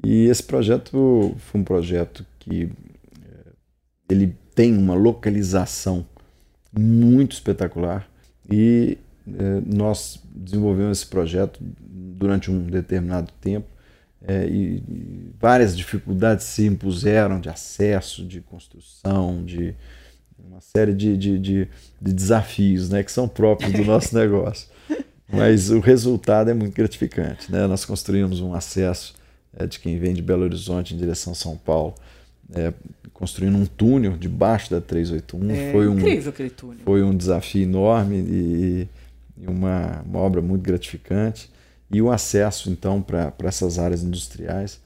[0.04, 2.70] E esse projeto foi um projeto que
[4.08, 6.06] ele tem uma localização
[6.72, 8.08] muito espetacular
[8.50, 13.66] e é, nós desenvolvemos esse projeto durante um determinado tempo
[14.26, 19.74] é, e, e, várias dificuldades se impuseram de acesso, de construção, de
[20.38, 21.68] uma série de, de, de,
[22.00, 24.68] de desafios né, que são próprios do nosso negócio.
[25.30, 27.52] Mas o resultado é muito gratificante.
[27.52, 27.66] Né?
[27.66, 29.14] Nós construímos um acesso
[29.56, 31.94] é, de quem vem de Belo Horizonte em direção a São Paulo
[32.54, 32.72] é,
[33.12, 35.50] construindo um túnel debaixo da 381.
[35.50, 36.80] É foi um, incrível aquele túnel.
[36.84, 38.88] Foi um desafio enorme e,
[39.36, 41.50] e uma, uma, obra muito gratificante.
[41.90, 44.80] E o acesso, então, para essas áreas industriais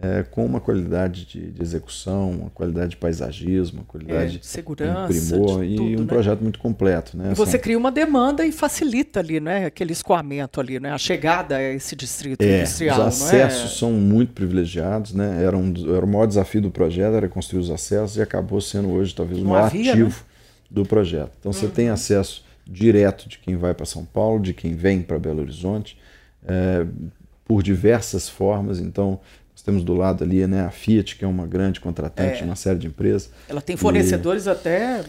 [0.00, 4.46] é, com uma qualidade de, de, execução, uma qualidade de paisagismo, uma qualidade é, de
[4.46, 6.06] segurança, de primor de e tudo, um né?
[6.06, 7.16] projeto muito completo.
[7.16, 7.32] Né?
[7.32, 7.60] E você São...
[7.60, 9.64] cria uma demanda e facilita ali, né?
[9.64, 10.92] Aquele escoamento ali, né?
[10.92, 13.00] A chegada a esse distrito é, industrial.
[13.00, 15.42] Os acessos são muito privilegiados, né?
[15.42, 18.90] Era, um, era o maior desafio do projeto, era construir os acessos e acabou sendo
[18.90, 20.26] hoje talvez o maior havia, ativo né?
[20.70, 21.32] do projeto.
[21.40, 21.58] Então uhum.
[21.58, 25.40] você tem acesso direto de quem vai para São Paulo, de quem vem para Belo
[25.40, 25.96] Horizonte,
[26.46, 26.84] é,
[27.46, 28.78] por diversas formas.
[28.78, 29.20] Então
[29.66, 32.38] temos do lado ali né, a Fiat, que é uma grande contratante é.
[32.38, 33.30] de uma série de empresas.
[33.48, 34.50] Ela tem fornecedores e...
[34.50, 35.04] até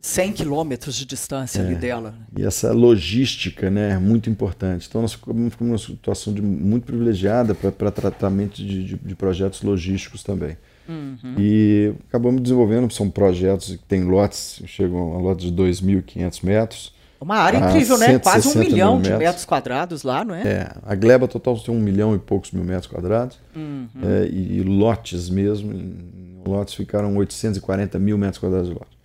[0.00, 1.64] 100 quilômetros de distância é.
[1.64, 2.12] ali dela.
[2.36, 4.88] E essa logística né, é muito importante.
[4.88, 10.24] Então, nós ficamos numa situação de, muito privilegiada para tratamento de, de, de, projetos logísticos
[10.24, 10.56] também.
[10.88, 11.36] Uhum.
[11.38, 16.93] E acabamos desenvolvendo, são projetos que têm lotes, chegam a lotes de 2.500 metros,
[17.24, 18.18] uma área incrível, né?
[18.18, 20.42] Quase um milhão de metros quadrados lá, não é?
[20.42, 23.38] É, a gleba total tem um milhão e poucos mil metros quadrados.
[23.56, 23.88] Uhum.
[24.02, 28.98] É, e, e, lotes mesmo, em, lotes ficaram 840 mil metros quadrados de lote.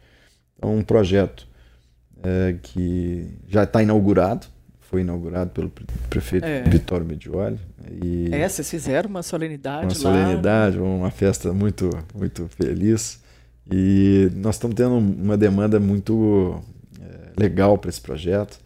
[0.57, 1.47] Então, um projeto
[2.21, 4.47] é, que já está inaugurado,
[4.81, 5.71] foi inaugurado pelo
[6.09, 6.63] prefeito é.
[6.63, 7.59] Vitório Medioli.
[8.01, 10.23] E é, vocês fizeram uma solenidade uma lá.
[10.23, 13.21] solenidade, uma festa muito, muito feliz.
[13.71, 16.59] E nós estamos tendo uma demanda muito
[17.37, 18.59] legal para esse projeto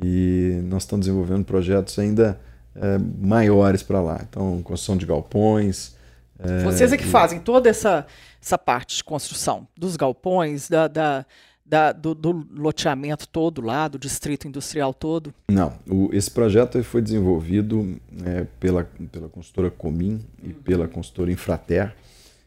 [0.00, 2.40] e nós estamos desenvolvendo projetos ainda
[2.74, 4.20] é, maiores para lá.
[4.28, 5.94] Então, construção de galpões.
[6.38, 7.08] É, Vocês é que e...
[7.08, 8.06] fazem toda essa,
[8.40, 11.26] essa parte de construção dos galpões, da, da,
[11.64, 15.34] da do, do, loteamento todo lá, do distrito industrial todo?
[15.48, 20.54] Não, o, esse projeto foi desenvolvido é, pela, pela consultora Comin e uhum.
[20.54, 21.94] pela consultora Infrater,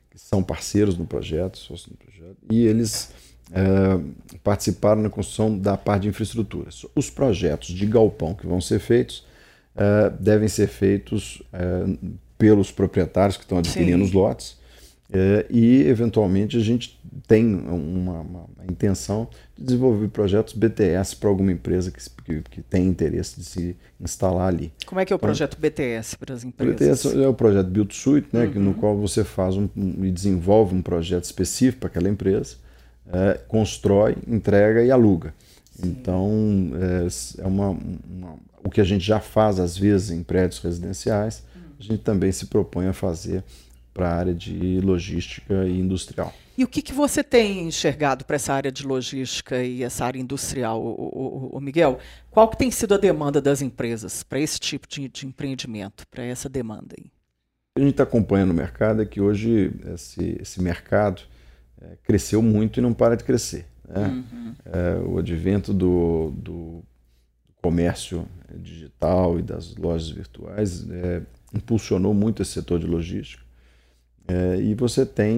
[0.10, 3.12] que são parceiros no projeto, no projeto e eles
[3.52, 6.70] é, participaram na construção da parte de infraestrutura.
[6.96, 9.26] Os projetos de galpão que vão ser feitos
[9.76, 11.86] é, devem ser feitos é,
[12.38, 14.04] pelos proprietários que estão adquirindo Sim.
[14.04, 14.58] os lotes.
[15.12, 21.30] É, e, eventualmente, a gente tem uma, uma, uma, intenção de desenvolver projetos BTS para
[21.30, 24.74] alguma empresa que, que, que, tem interesse de se instalar ali.
[24.84, 27.04] Como é que é o então, projeto BTS para as empresas?
[27.04, 28.62] BTS é o projeto Build Suite, né, uhum.
[28.64, 32.58] no qual você faz um, um, e desenvolve um projeto específico para aquela empresa
[33.12, 35.34] é, constrói, entrega e aluga.
[35.72, 35.90] Sim.
[35.90, 40.60] Então, é, é uma, uma, o que a gente já faz às vezes em prédios
[40.60, 41.44] residenciais,
[41.80, 43.44] a gente também se propõe a fazer
[43.94, 46.34] para a área de logística e industrial.
[46.58, 50.20] E o que, que você tem enxergado para essa área de logística e essa área
[50.20, 52.00] industrial, o, o, o Miguel?
[52.32, 56.24] Qual que tem sido a demanda das empresas para esse tipo de, de empreendimento, para
[56.24, 57.12] essa demanda aí?
[57.76, 61.24] A gente está acompanhando o mercado é que hoje esse, esse mercado
[61.82, 63.66] é, cresceu muito e não para de crescer.
[63.88, 64.08] Né?
[64.08, 64.54] Uhum.
[64.66, 66.84] É, o advento do, do,
[67.62, 73.44] comércio digital e das lojas virtuais é, impulsionou muito esse setor de logística.
[74.28, 75.36] É, e você tem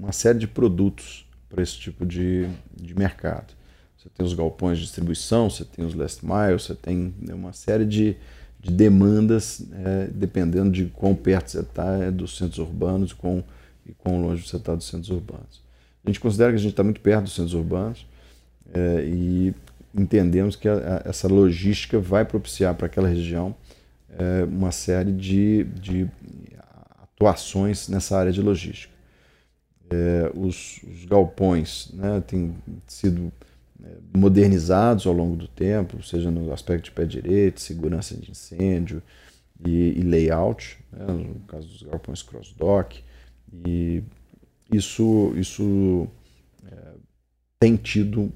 [0.00, 3.54] uma série de produtos para esse tipo de, de mercado.
[3.96, 7.52] Você tem os galpões de distribuição, você tem os last mile, você tem né, uma
[7.52, 8.16] série de,
[8.60, 13.42] de demandas, é, dependendo de quão perto você está é, dos centros urbanos, com
[13.88, 15.64] e quão longe você está dos centros urbanos.
[16.04, 18.06] A gente considera que a gente está muito perto dos centros urbanos
[18.72, 19.54] é, e
[19.94, 23.54] entendemos que a, a, essa logística vai propiciar para aquela região
[24.10, 26.08] é, uma série de, de,
[27.02, 28.94] atuações nessa área de logística.
[29.88, 32.54] É, os, os, galpões né, têm
[32.86, 33.32] sido
[33.82, 39.02] é, modernizados ao longo do tempo, seja no aspecto de pé direito, segurança de incêndio
[39.64, 43.02] e, e layout, né, no caso dos galpões cross-dock,
[43.52, 44.02] e
[44.72, 46.08] isso, isso
[46.70, 46.76] é,
[47.58, 48.32] tem tido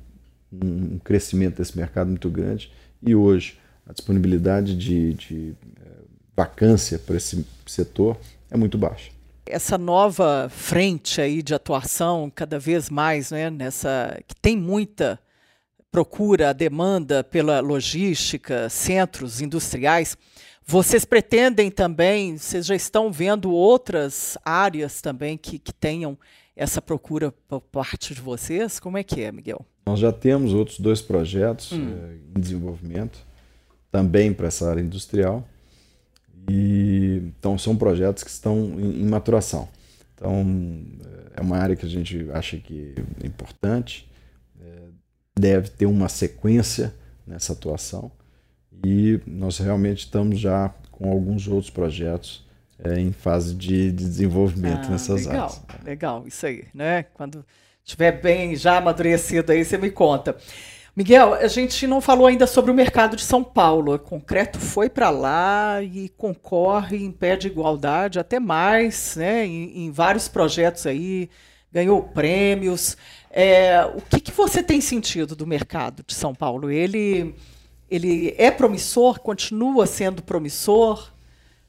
[0.52, 5.90] um crescimento desse mercado muito grande e hoje a disponibilidade de, de é,
[6.36, 8.16] vacância para esse setor
[8.50, 9.10] é muito baixa.
[9.46, 15.18] Essa nova frente aí de atuação, cada vez mais, né, nessa que tem muita
[15.90, 20.16] procura, demanda pela logística, centros industriais,
[20.70, 26.16] vocês pretendem também, vocês já estão vendo outras áreas também que, que tenham
[26.54, 28.78] essa procura por parte de vocês?
[28.78, 29.66] Como é que é, Miguel?
[29.84, 31.88] Nós já temos outros dois projetos hum.
[31.88, 33.18] é, em desenvolvimento,
[33.90, 35.44] também para essa área industrial.
[36.48, 39.68] E, então, são projetos que estão em, em maturação.
[40.14, 40.46] Então,
[41.36, 44.08] é uma área que a gente acha que é importante,
[44.60, 44.82] é,
[45.36, 46.94] deve ter uma sequência
[47.26, 48.12] nessa atuação
[48.84, 52.46] e nós realmente estamos já com alguns outros projetos
[52.82, 55.84] é, em fase de, de desenvolvimento ah, nessas legal, áreas.
[55.84, 57.04] Legal, isso aí, né?
[57.14, 57.44] Quando
[57.84, 60.36] estiver bem já amadurecido aí, você me conta.
[60.96, 63.94] Miguel, a gente não falou ainda sobre o mercado de São Paulo.
[63.94, 69.46] O concreto foi para lá e concorre em pé de igualdade, até mais, né?
[69.46, 71.30] Em, em vários projetos aí,
[71.72, 72.96] ganhou prêmios.
[73.30, 76.70] É, o que, que você tem sentido do mercado de São Paulo?
[76.70, 77.34] Ele,
[77.90, 81.10] ele é promissor, continua sendo promissor?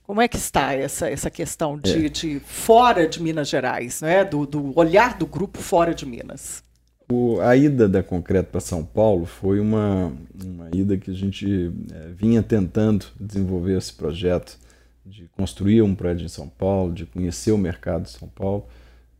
[0.04, 2.10] Como é que está essa, essa questão de, é.
[2.10, 4.26] de fora de Minas Gerais, né?
[4.26, 6.64] do, do olhar do grupo fora de Minas?
[7.10, 10.14] O, a ida da Concreto para São Paulo foi uma,
[10.44, 14.58] uma ida que a gente é, vinha tentando desenvolver esse projeto
[15.06, 18.66] de construir um prédio em São Paulo, de conhecer o mercado de São Paulo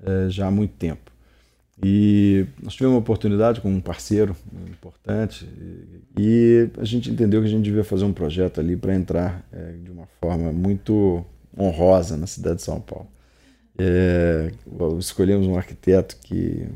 [0.04, 1.11] é, já há muito tempo.
[1.84, 4.36] E nós tivemos uma oportunidade com um parceiro
[4.68, 5.50] importante
[6.18, 9.72] e, a gente entendeu que a gente devia fazer um projeto ali para entrar é,
[9.84, 11.26] de uma forma muito
[11.58, 13.08] honrosa na cidade de São Paulo.
[13.78, 14.52] É,
[15.00, 16.68] escolhemos um arquiteto que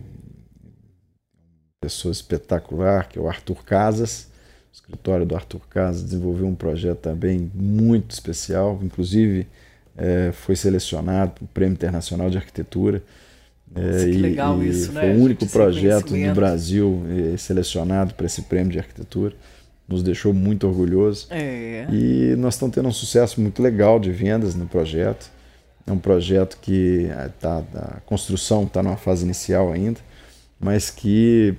[1.86, 4.28] pessoa espetacular, que é o Arthur Casas.
[4.72, 9.48] O escritório do Arthur Casas desenvolveu um projeto também muito especial, inclusive
[9.96, 13.04] é, foi selecionado para o Prêmio Internacional de Arquitetura.
[13.74, 15.16] É, que legal e, isso, foi né?
[15.16, 17.04] o único projeto do Brasil
[17.34, 19.34] é, selecionado para esse prêmio de arquitetura.
[19.88, 21.28] Nos deixou muito orgulhosos.
[21.30, 21.88] É.
[21.92, 25.30] E nós estamos tendo um sucesso muito legal de vendas no projeto.
[25.86, 30.00] É um projeto que é, tá, a construção está numa fase inicial ainda
[30.60, 31.56] mas que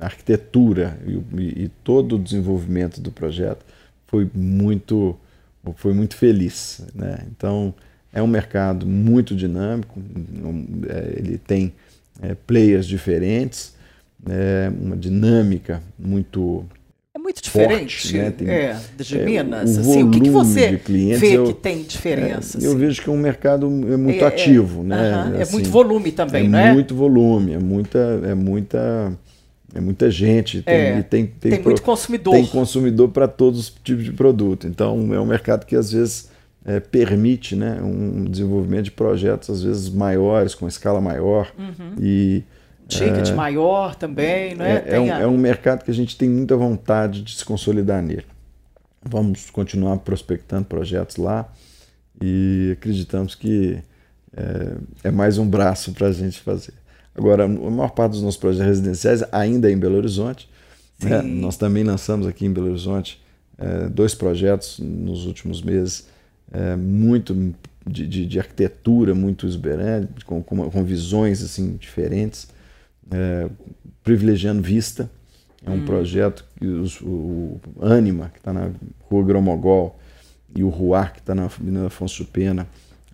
[0.00, 3.64] a arquitetura e, e, todo o desenvolvimento do projeto
[4.06, 5.18] foi muito
[5.76, 7.24] foi muito feliz, né?
[7.30, 7.72] Então
[8.12, 10.00] é um mercado muito dinâmico,
[10.88, 11.72] é, ele tem
[12.20, 13.74] é, players diferentes,
[14.28, 16.64] é, uma dinâmica muito
[17.22, 18.30] muito diferente forte, né?
[18.30, 19.76] Tem, é, de é, Minas.
[19.76, 20.80] O, assim, o que, que você
[21.16, 22.58] vê eu, que tem diferença?
[22.58, 24.82] É, eu vejo que é um mercado é muito é, ativo.
[24.82, 24.96] né?
[24.96, 26.72] Uh -huh, assim, é muito volume também, não é?
[26.72, 29.12] muito volume, é muita, é muita,
[29.74, 30.62] é muita gente.
[30.62, 32.34] Tem, é, tem, tem, tem muito consumidor.
[32.34, 34.66] Tem consumidor para todos os tipos de produto.
[34.66, 36.31] Então é um mercado que às vezes
[36.64, 41.52] é, permite né, um desenvolvimento de projetos às vezes maiores, com escala maior.
[41.58, 41.94] Uhum.
[42.00, 42.44] E
[42.88, 44.84] Ticket é, maior também, não é?
[44.86, 45.18] É, é um, a...
[45.20, 48.26] é um mercado que a gente tem muita vontade de se consolidar nele.
[49.04, 51.50] Vamos continuar prospectando projetos lá
[52.20, 53.78] e acreditamos que
[54.36, 56.74] é, é mais um braço para a gente fazer.
[57.14, 60.48] Agora, a maior parte dos nossos projetos residenciais ainda é em Belo Horizonte.
[61.02, 61.20] Né?
[61.20, 63.20] Nós também lançamos aqui em Belo Horizonte
[63.58, 66.08] é, dois projetos nos últimos meses,
[66.52, 67.54] é, muito
[67.86, 72.48] de, de, de, arquitetura, muito exuberante, com, com, com visões assim diferentes
[73.10, 73.48] é,
[74.04, 75.10] privilegiando vista.
[75.64, 75.84] É um hum.
[75.84, 78.70] projeto que os, o Anima, que está na
[79.08, 79.98] Rua Gromogol,
[80.54, 82.66] e o Ruar, que está na Avenida Afonso Pena,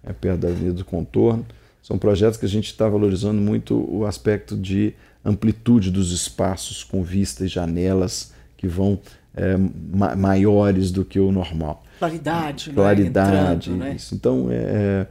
[0.03, 1.47] é perto da Avenida do Contorno,
[1.83, 7.03] são projetos que a gente está valorizando muito o aspecto de amplitude dos espaços, com
[7.03, 8.99] vista e janelas que vão
[9.37, 11.85] é, ma maiores do que o normal.
[11.99, 13.77] Claridade, Claridade, né?
[13.77, 14.15] Entrando, isso.
[14.15, 14.19] Né?
[14.19, 15.07] Então, é,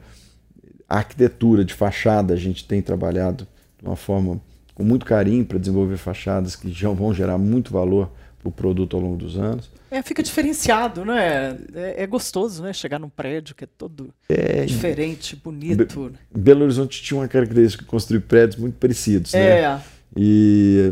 [0.88, 3.48] a arquitetura de fachada a gente tem trabalhado
[3.80, 4.40] de uma forma
[4.74, 8.96] com muito carinho para desenvolver fachadas que já vão gerar muito valor para o produto
[8.96, 9.70] ao longo dos anos.
[9.90, 11.58] É, fica diferenciado, né?
[11.74, 12.74] É, é gostoso, né?
[12.74, 16.12] Chegar num prédio que é todo é, diferente, bonito.
[16.32, 19.62] Be Belo Horizonte tinha uma característica de construir prédios muito parecidos, né?
[19.62, 19.82] É.
[20.16, 20.92] E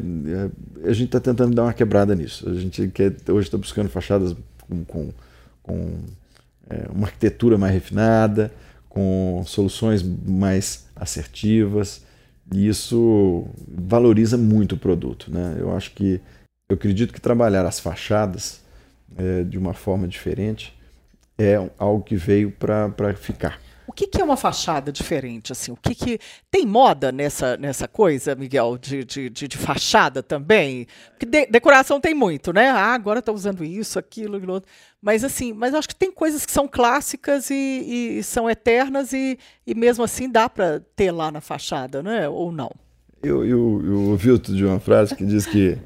[0.83, 2.49] é, a gente está tentando dar uma quebrada nisso.
[2.49, 4.35] A gente quer, hoje está buscando fachadas
[4.67, 5.09] com, com,
[5.66, 5.99] com
[6.70, 8.51] é, uma arquitetura mais refinada,
[8.88, 12.03] com soluções mais assertivas.
[12.53, 15.32] E isso valoriza muito o produto.
[15.32, 15.57] Né?
[15.59, 16.22] Eu acho que,
[16.70, 18.61] eu acredito que trabalhar as fachadas
[19.18, 20.74] é, de uma forma diferente
[21.38, 23.59] é algo que veio para ficar.
[23.88, 25.51] O que, que, é uma fachada diferente?
[25.51, 26.19] Assim, o que, que
[26.49, 30.88] tem moda nessa, nessa coisa, Miguel, de, de, de, de fachada também?
[31.11, 32.69] Porque de, decoração tem muito, né?
[32.69, 34.63] Ah, agora está usando isso, aquilo, aquilo.
[35.01, 39.38] Mas assim, mas acho que tem coisas que são clássicas e, e são eternas e,
[39.65, 42.27] e mesmo assim dá para ter lá na fachada, né?
[42.27, 42.71] Ou não?
[43.21, 45.77] Eu, eu, eu ouvi outro de uma frase que diz que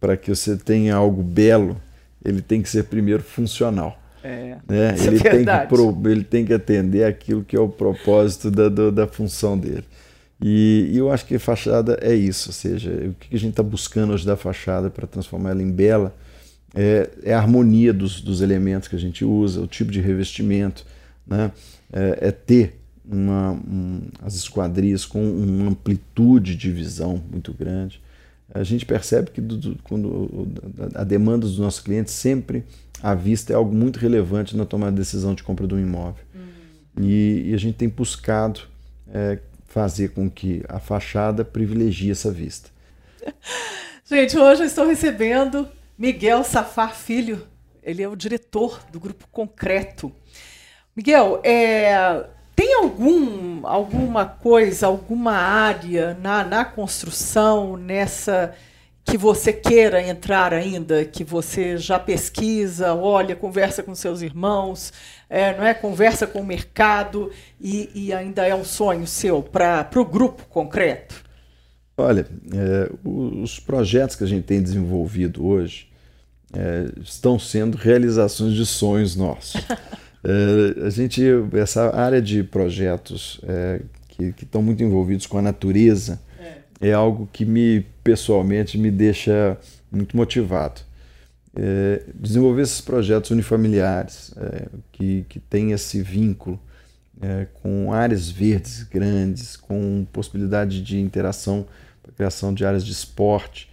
[0.00, 1.80] para que você tenha algo belo,
[2.24, 4.01] ele tem que ser primeiro funcional.
[4.24, 4.94] É, né?
[4.98, 8.68] ele, é tem que pro, ele tem que atender aquilo que é o propósito da,
[8.68, 9.84] do, da função dele.
[10.40, 13.62] E, e, eu acho que fachada é isso, ou seja, o que a gente está
[13.62, 16.14] buscando hoje da fachada para transformar ela em bela
[16.74, 20.84] é, é, a harmonia dos, dos elementos que a gente usa, o tipo de revestimento,
[21.26, 21.52] né?
[21.92, 28.00] é, é ter uma, um, as esquadrias com uma amplitude de visão muito grande.
[28.54, 30.48] A gente percebe que do, do, quando
[30.94, 32.64] a demanda dos nossos clientes sempre
[33.02, 36.24] a vista é algo muito relevante na tomada de decisão de compra de um imóvel.
[36.34, 37.04] Uhum.
[37.04, 38.60] E, e, a gente tem buscado
[39.12, 42.70] é, fazer com que a fachada privilegie essa vista.
[44.04, 47.46] Gente, hoje eu estou recebendo Miguel Safar Filho.
[47.82, 50.12] Ele é o diretor do Grupo Concreto.
[50.94, 52.26] Miguel, é,
[52.72, 58.54] tem algum, alguma coisa, alguma área na, na construção, nessa
[59.04, 64.92] que você queira entrar ainda, que você já pesquisa, olha, conversa com seus irmãos,
[65.28, 65.74] é, não é?
[65.74, 71.16] Conversa com o mercado e, e ainda é um sonho seu para o grupo concreto?
[71.96, 75.88] Olha, é, os projetos que a gente tem desenvolvido hoje
[76.54, 79.60] é, estão sendo realizações de sonhos nossos.
[80.24, 81.22] é, a gente,
[81.54, 86.20] essa área de projetos é, que, que estão muito envolvidos com a natureza,
[86.80, 89.56] é algo que me pessoalmente me deixa
[89.90, 90.80] muito motivado.
[91.54, 96.58] É, desenvolver esses projetos unifamiliares é, que, que têm esse vínculo
[97.20, 101.66] é, com áreas verdes grandes, com possibilidade de interação
[102.16, 103.70] criação de áreas de esporte,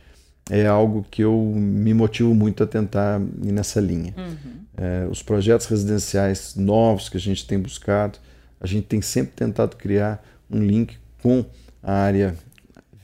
[0.49, 4.13] é algo que eu me motivo muito a tentar ir nessa linha.
[4.17, 4.59] Uhum.
[4.81, 8.17] É, os projetos residenciais novos que a gente tem buscado,
[8.61, 11.45] a gente tem sempre tentado criar um link com
[11.83, 12.33] a área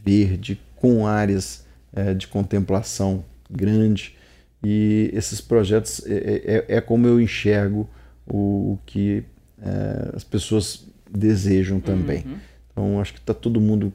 [0.01, 4.15] verde, com áreas é, de contemplação grande.
[4.63, 7.89] E esses projetos é, é, é, é como eu enxergo
[8.25, 9.25] o, o que
[9.61, 12.23] é, as pessoas desejam também.
[12.25, 12.37] Uhum.
[12.71, 13.93] Então, acho que está todo mundo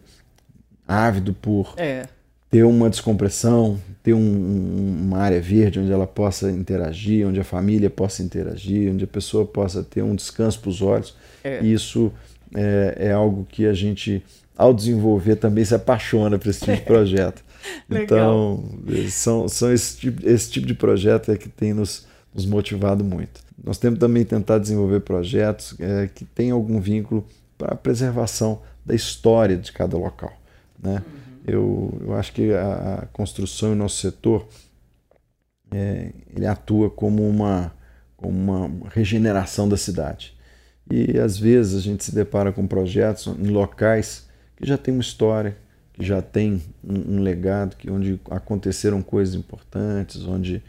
[0.87, 2.07] ávido por é.
[2.51, 7.89] Ter uma descompressão, ter um, uma área verde onde ela possa interagir, onde a família
[7.89, 11.15] possa interagir, onde a pessoa possa ter um descanso para os olhos.
[11.45, 11.65] É.
[11.65, 12.13] Isso
[12.55, 14.23] é, é algo que a gente
[14.61, 17.43] ao desenvolver, também se apaixona por esse tipo de projeto.
[17.91, 18.63] então,
[19.09, 23.41] são, são esse, tipo, esse tipo de projeto é que tem nos, nos motivado muito.
[23.65, 27.27] Nós temos também tentado desenvolver projetos é, que têm algum vínculo
[27.57, 30.33] para a preservação da história de cada local.
[30.83, 31.03] Né?
[31.51, 34.47] Eu, eu acho que a, a construção em nosso setor
[35.71, 37.73] é, ele atua como uma,
[38.17, 40.37] como uma regeneração da cidade.
[40.91, 45.01] E às vezes a gente se depara com projetos em locais que já tem uma
[45.01, 45.57] história,
[45.93, 50.63] que já tem um, um legado, que onde aconteceram coisas importantes, onde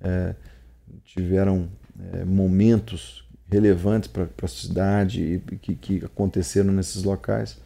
[0.00, 0.34] é,
[1.04, 1.68] tiveram
[2.12, 7.58] é, momentos relevantes para a cidade e que, que aconteceram nesses locais.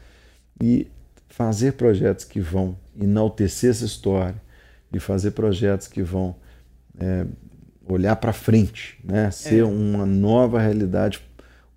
[0.61, 0.87] E
[1.33, 4.35] fazer projetos que vão enaltecer essa história
[4.93, 6.37] e fazer projetos que vão
[7.01, 7.24] é,
[7.89, 9.30] olhar para frente, né?
[9.30, 9.64] ser é.
[9.64, 11.22] uma nova realidade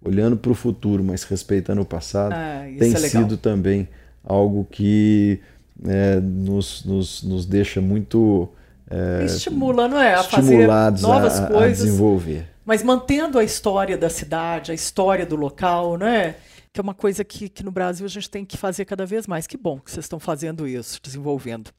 [0.04, 3.88] olhando para o futuro, mas respeitando o passado, ah, tem é sido também
[4.24, 5.40] algo que
[5.86, 8.50] é, nos, nos, nos deixa muito
[8.90, 10.16] é, estimula, não é?
[10.16, 12.46] A fazer novas a, coisas, a desenvolver.
[12.66, 16.36] Mas mantendo a história da cidade, a história do local, não é?
[16.76, 19.26] Que é uma coisa que, que no Brasil a gente tem que fazer cada vez
[19.28, 19.48] mais.
[19.48, 21.72] Que bom que vocês estão fazendo isso, desenvolvendo.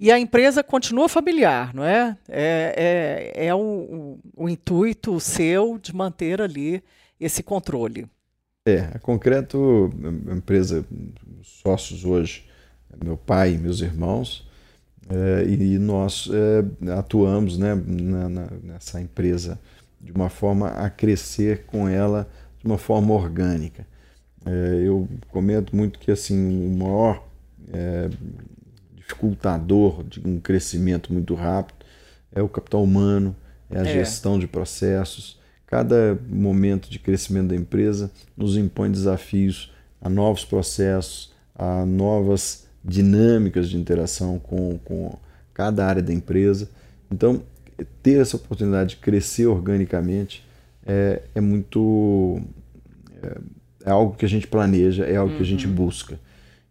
[0.00, 2.16] E a empresa continua familiar, não é?
[2.26, 6.82] É, é, é um, um intuito seu de manter ali
[7.20, 8.06] esse controle.
[8.66, 9.92] É, a Concreto,
[10.30, 10.86] a empresa,
[11.42, 12.48] sócios hoje,
[13.04, 14.48] meu pai e meus irmãos,
[15.10, 19.60] é, e nós é, atuamos né, na, na, nessa empresa
[20.00, 22.26] de uma forma a crescer com ela
[22.58, 23.86] de uma forma orgânica.
[24.46, 27.26] É, eu comento muito que assim o maior
[27.72, 28.08] é,
[28.96, 31.84] dificultador de um crescimento muito rápido
[32.32, 33.34] é o capital humano,
[33.68, 33.92] é a é.
[33.92, 41.32] gestão de processos, Cada momento de crescimento da empresa nos impõe desafios a novos processos,
[41.54, 45.16] a novas dinâmicas de interação com, com
[45.54, 46.68] cada área da empresa.
[47.08, 47.40] Então,
[48.02, 50.44] ter essa oportunidade de crescer organicamente
[50.84, 52.42] é, é muito.
[53.90, 55.36] É, algo que a gente planeja, é algo uhum.
[55.36, 55.74] que a gente uhum.
[55.74, 56.18] busca.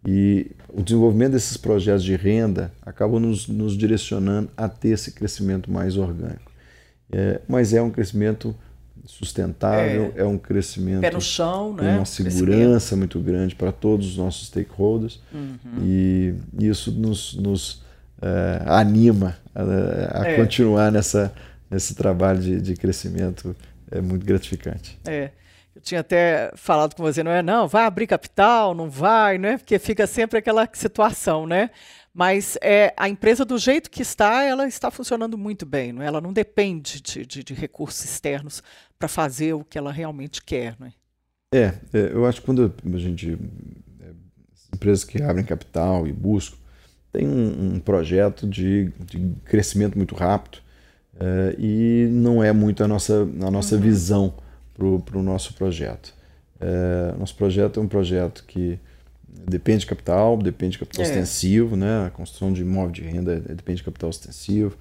[0.07, 5.70] E o desenvolvimento desses projetos de renda acaba nos, nos direcionando a ter esse crescimento
[5.72, 6.49] mais orgânico.
[7.11, 8.55] É, mas é um crescimento
[9.05, 11.01] sustentável, é, é um crescimento.
[11.01, 11.97] Pé no chão, né?
[11.97, 15.20] Uma segurança muito grande para todos os nossos stakeholders.
[15.34, 15.84] Uhum.
[15.84, 17.84] E isso nos, nos
[18.22, 20.36] é, anima a, a é.
[20.36, 21.34] continuar nessa,
[21.70, 23.55] nesse trabalho de, de crescimento.
[23.91, 24.99] É muito gratificante.
[25.03, 25.32] É.
[25.80, 27.41] Eu tinha até falado com você, não é?
[27.41, 29.57] Não, vai abrir capital, não vai, né?
[29.57, 31.69] Porque fica sempre aquela situação, né?
[32.13, 35.93] Mas é, a empresa, do jeito que está, ela está funcionando muito bem.
[35.93, 36.07] Não é?
[36.07, 38.61] Ela não depende de, de, de recursos externos
[38.97, 40.75] para fazer o que ela realmente quer.
[40.77, 40.93] Não é?
[41.53, 43.38] É, é, eu acho que quando a gente.
[44.01, 46.57] É, empresas que abrem capital e buscam,
[47.13, 50.57] tem um, um projeto de, de, crescimento muito rápido
[51.17, 53.82] é, e não é muito a nossa, a nossa uhum.
[53.82, 54.34] visão
[54.99, 56.13] para o nosso projeto.
[56.59, 58.80] É, nosso projeto é um projeto que
[59.27, 61.07] depende de capital, depende de capital é.
[61.07, 62.05] ostensivo, né?
[62.07, 64.77] A construção de imóvel de renda depende de capital ostensivo.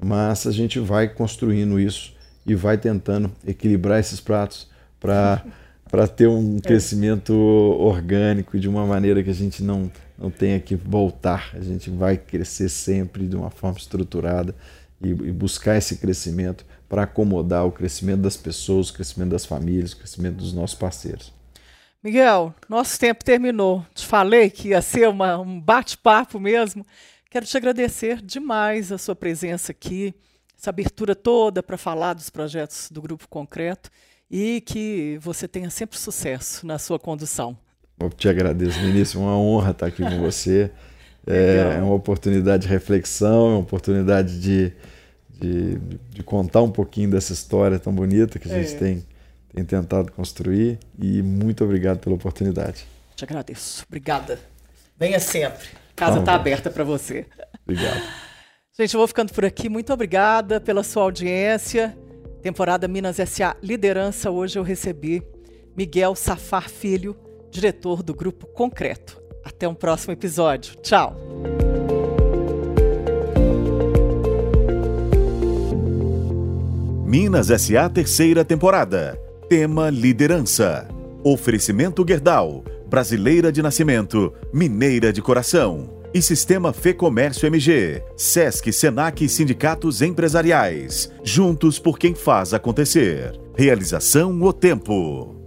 [0.00, 2.14] Mas a gente vai construindo isso
[2.46, 4.68] e vai tentando equilibrar esses pratos
[5.00, 5.44] para
[5.90, 6.60] para ter um é.
[6.60, 11.50] crescimento orgânico de uma maneira que a gente não, não tenha que voltar.
[11.54, 14.54] A gente vai crescer sempre de uma forma estruturada
[15.02, 19.92] e, e buscar esse crescimento para acomodar o crescimento das pessoas, o crescimento das famílias,
[19.92, 21.32] o crescimento dos nossos parceiros.
[22.02, 23.84] Miguel, nosso tempo terminou.
[23.94, 26.86] Te falei que ia ser uma, um bate-papo mesmo.
[27.30, 30.14] Quero te agradecer demais a sua presença aqui,
[30.58, 33.90] essa abertura toda para falar dos projetos do Grupo Concreto
[34.30, 37.56] e que você tenha sempre sucesso na sua condução.
[38.00, 39.16] Eu te agradeço, Vinícius.
[39.16, 40.70] Uma honra estar aqui com você.
[41.26, 44.72] É, é uma oportunidade de reflexão, é uma oportunidade de,
[45.38, 45.78] de,
[46.10, 48.78] de, contar um pouquinho dessa história tão bonita que a gente é.
[48.78, 49.06] tem,
[49.54, 50.78] tem tentado construir.
[50.98, 52.86] E muito obrigado pela oportunidade.
[53.14, 53.84] Te agradeço.
[53.86, 54.38] Obrigada.
[54.98, 55.68] Venha sempre.
[55.92, 57.26] A casa está aberta para você.
[57.64, 58.02] Obrigado.
[58.78, 59.68] Gente, eu vou ficando por aqui.
[59.68, 61.96] Muito obrigada pela sua audiência.
[62.42, 64.30] Temporada Minas SA Liderança.
[64.30, 65.20] Hoje eu recebi
[65.76, 67.16] Miguel Safar Filho,
[67.50, 69.20] diretor do Grupo Concreto.
[69.44, 70.76] Até um próximo episódio.
[70.76, 71.16] Tchau.
[77.08, 79.18] Minas SA terceira temporada.
[79.48, 80.86] Tema Liderança.
[81.24, 82.62] Oferecimento Gerdau.
[82.86, 90.02] Brasileira de nascimento, mineira de coração e Sistema Fê Comércio MG, Sesc, Senac e sindicatos
[90.02, 91.10] empresariais.
[91.24, 93.32] Juntos por quem faz acontecer.
[93.56, 95.37] Realização O Tempo.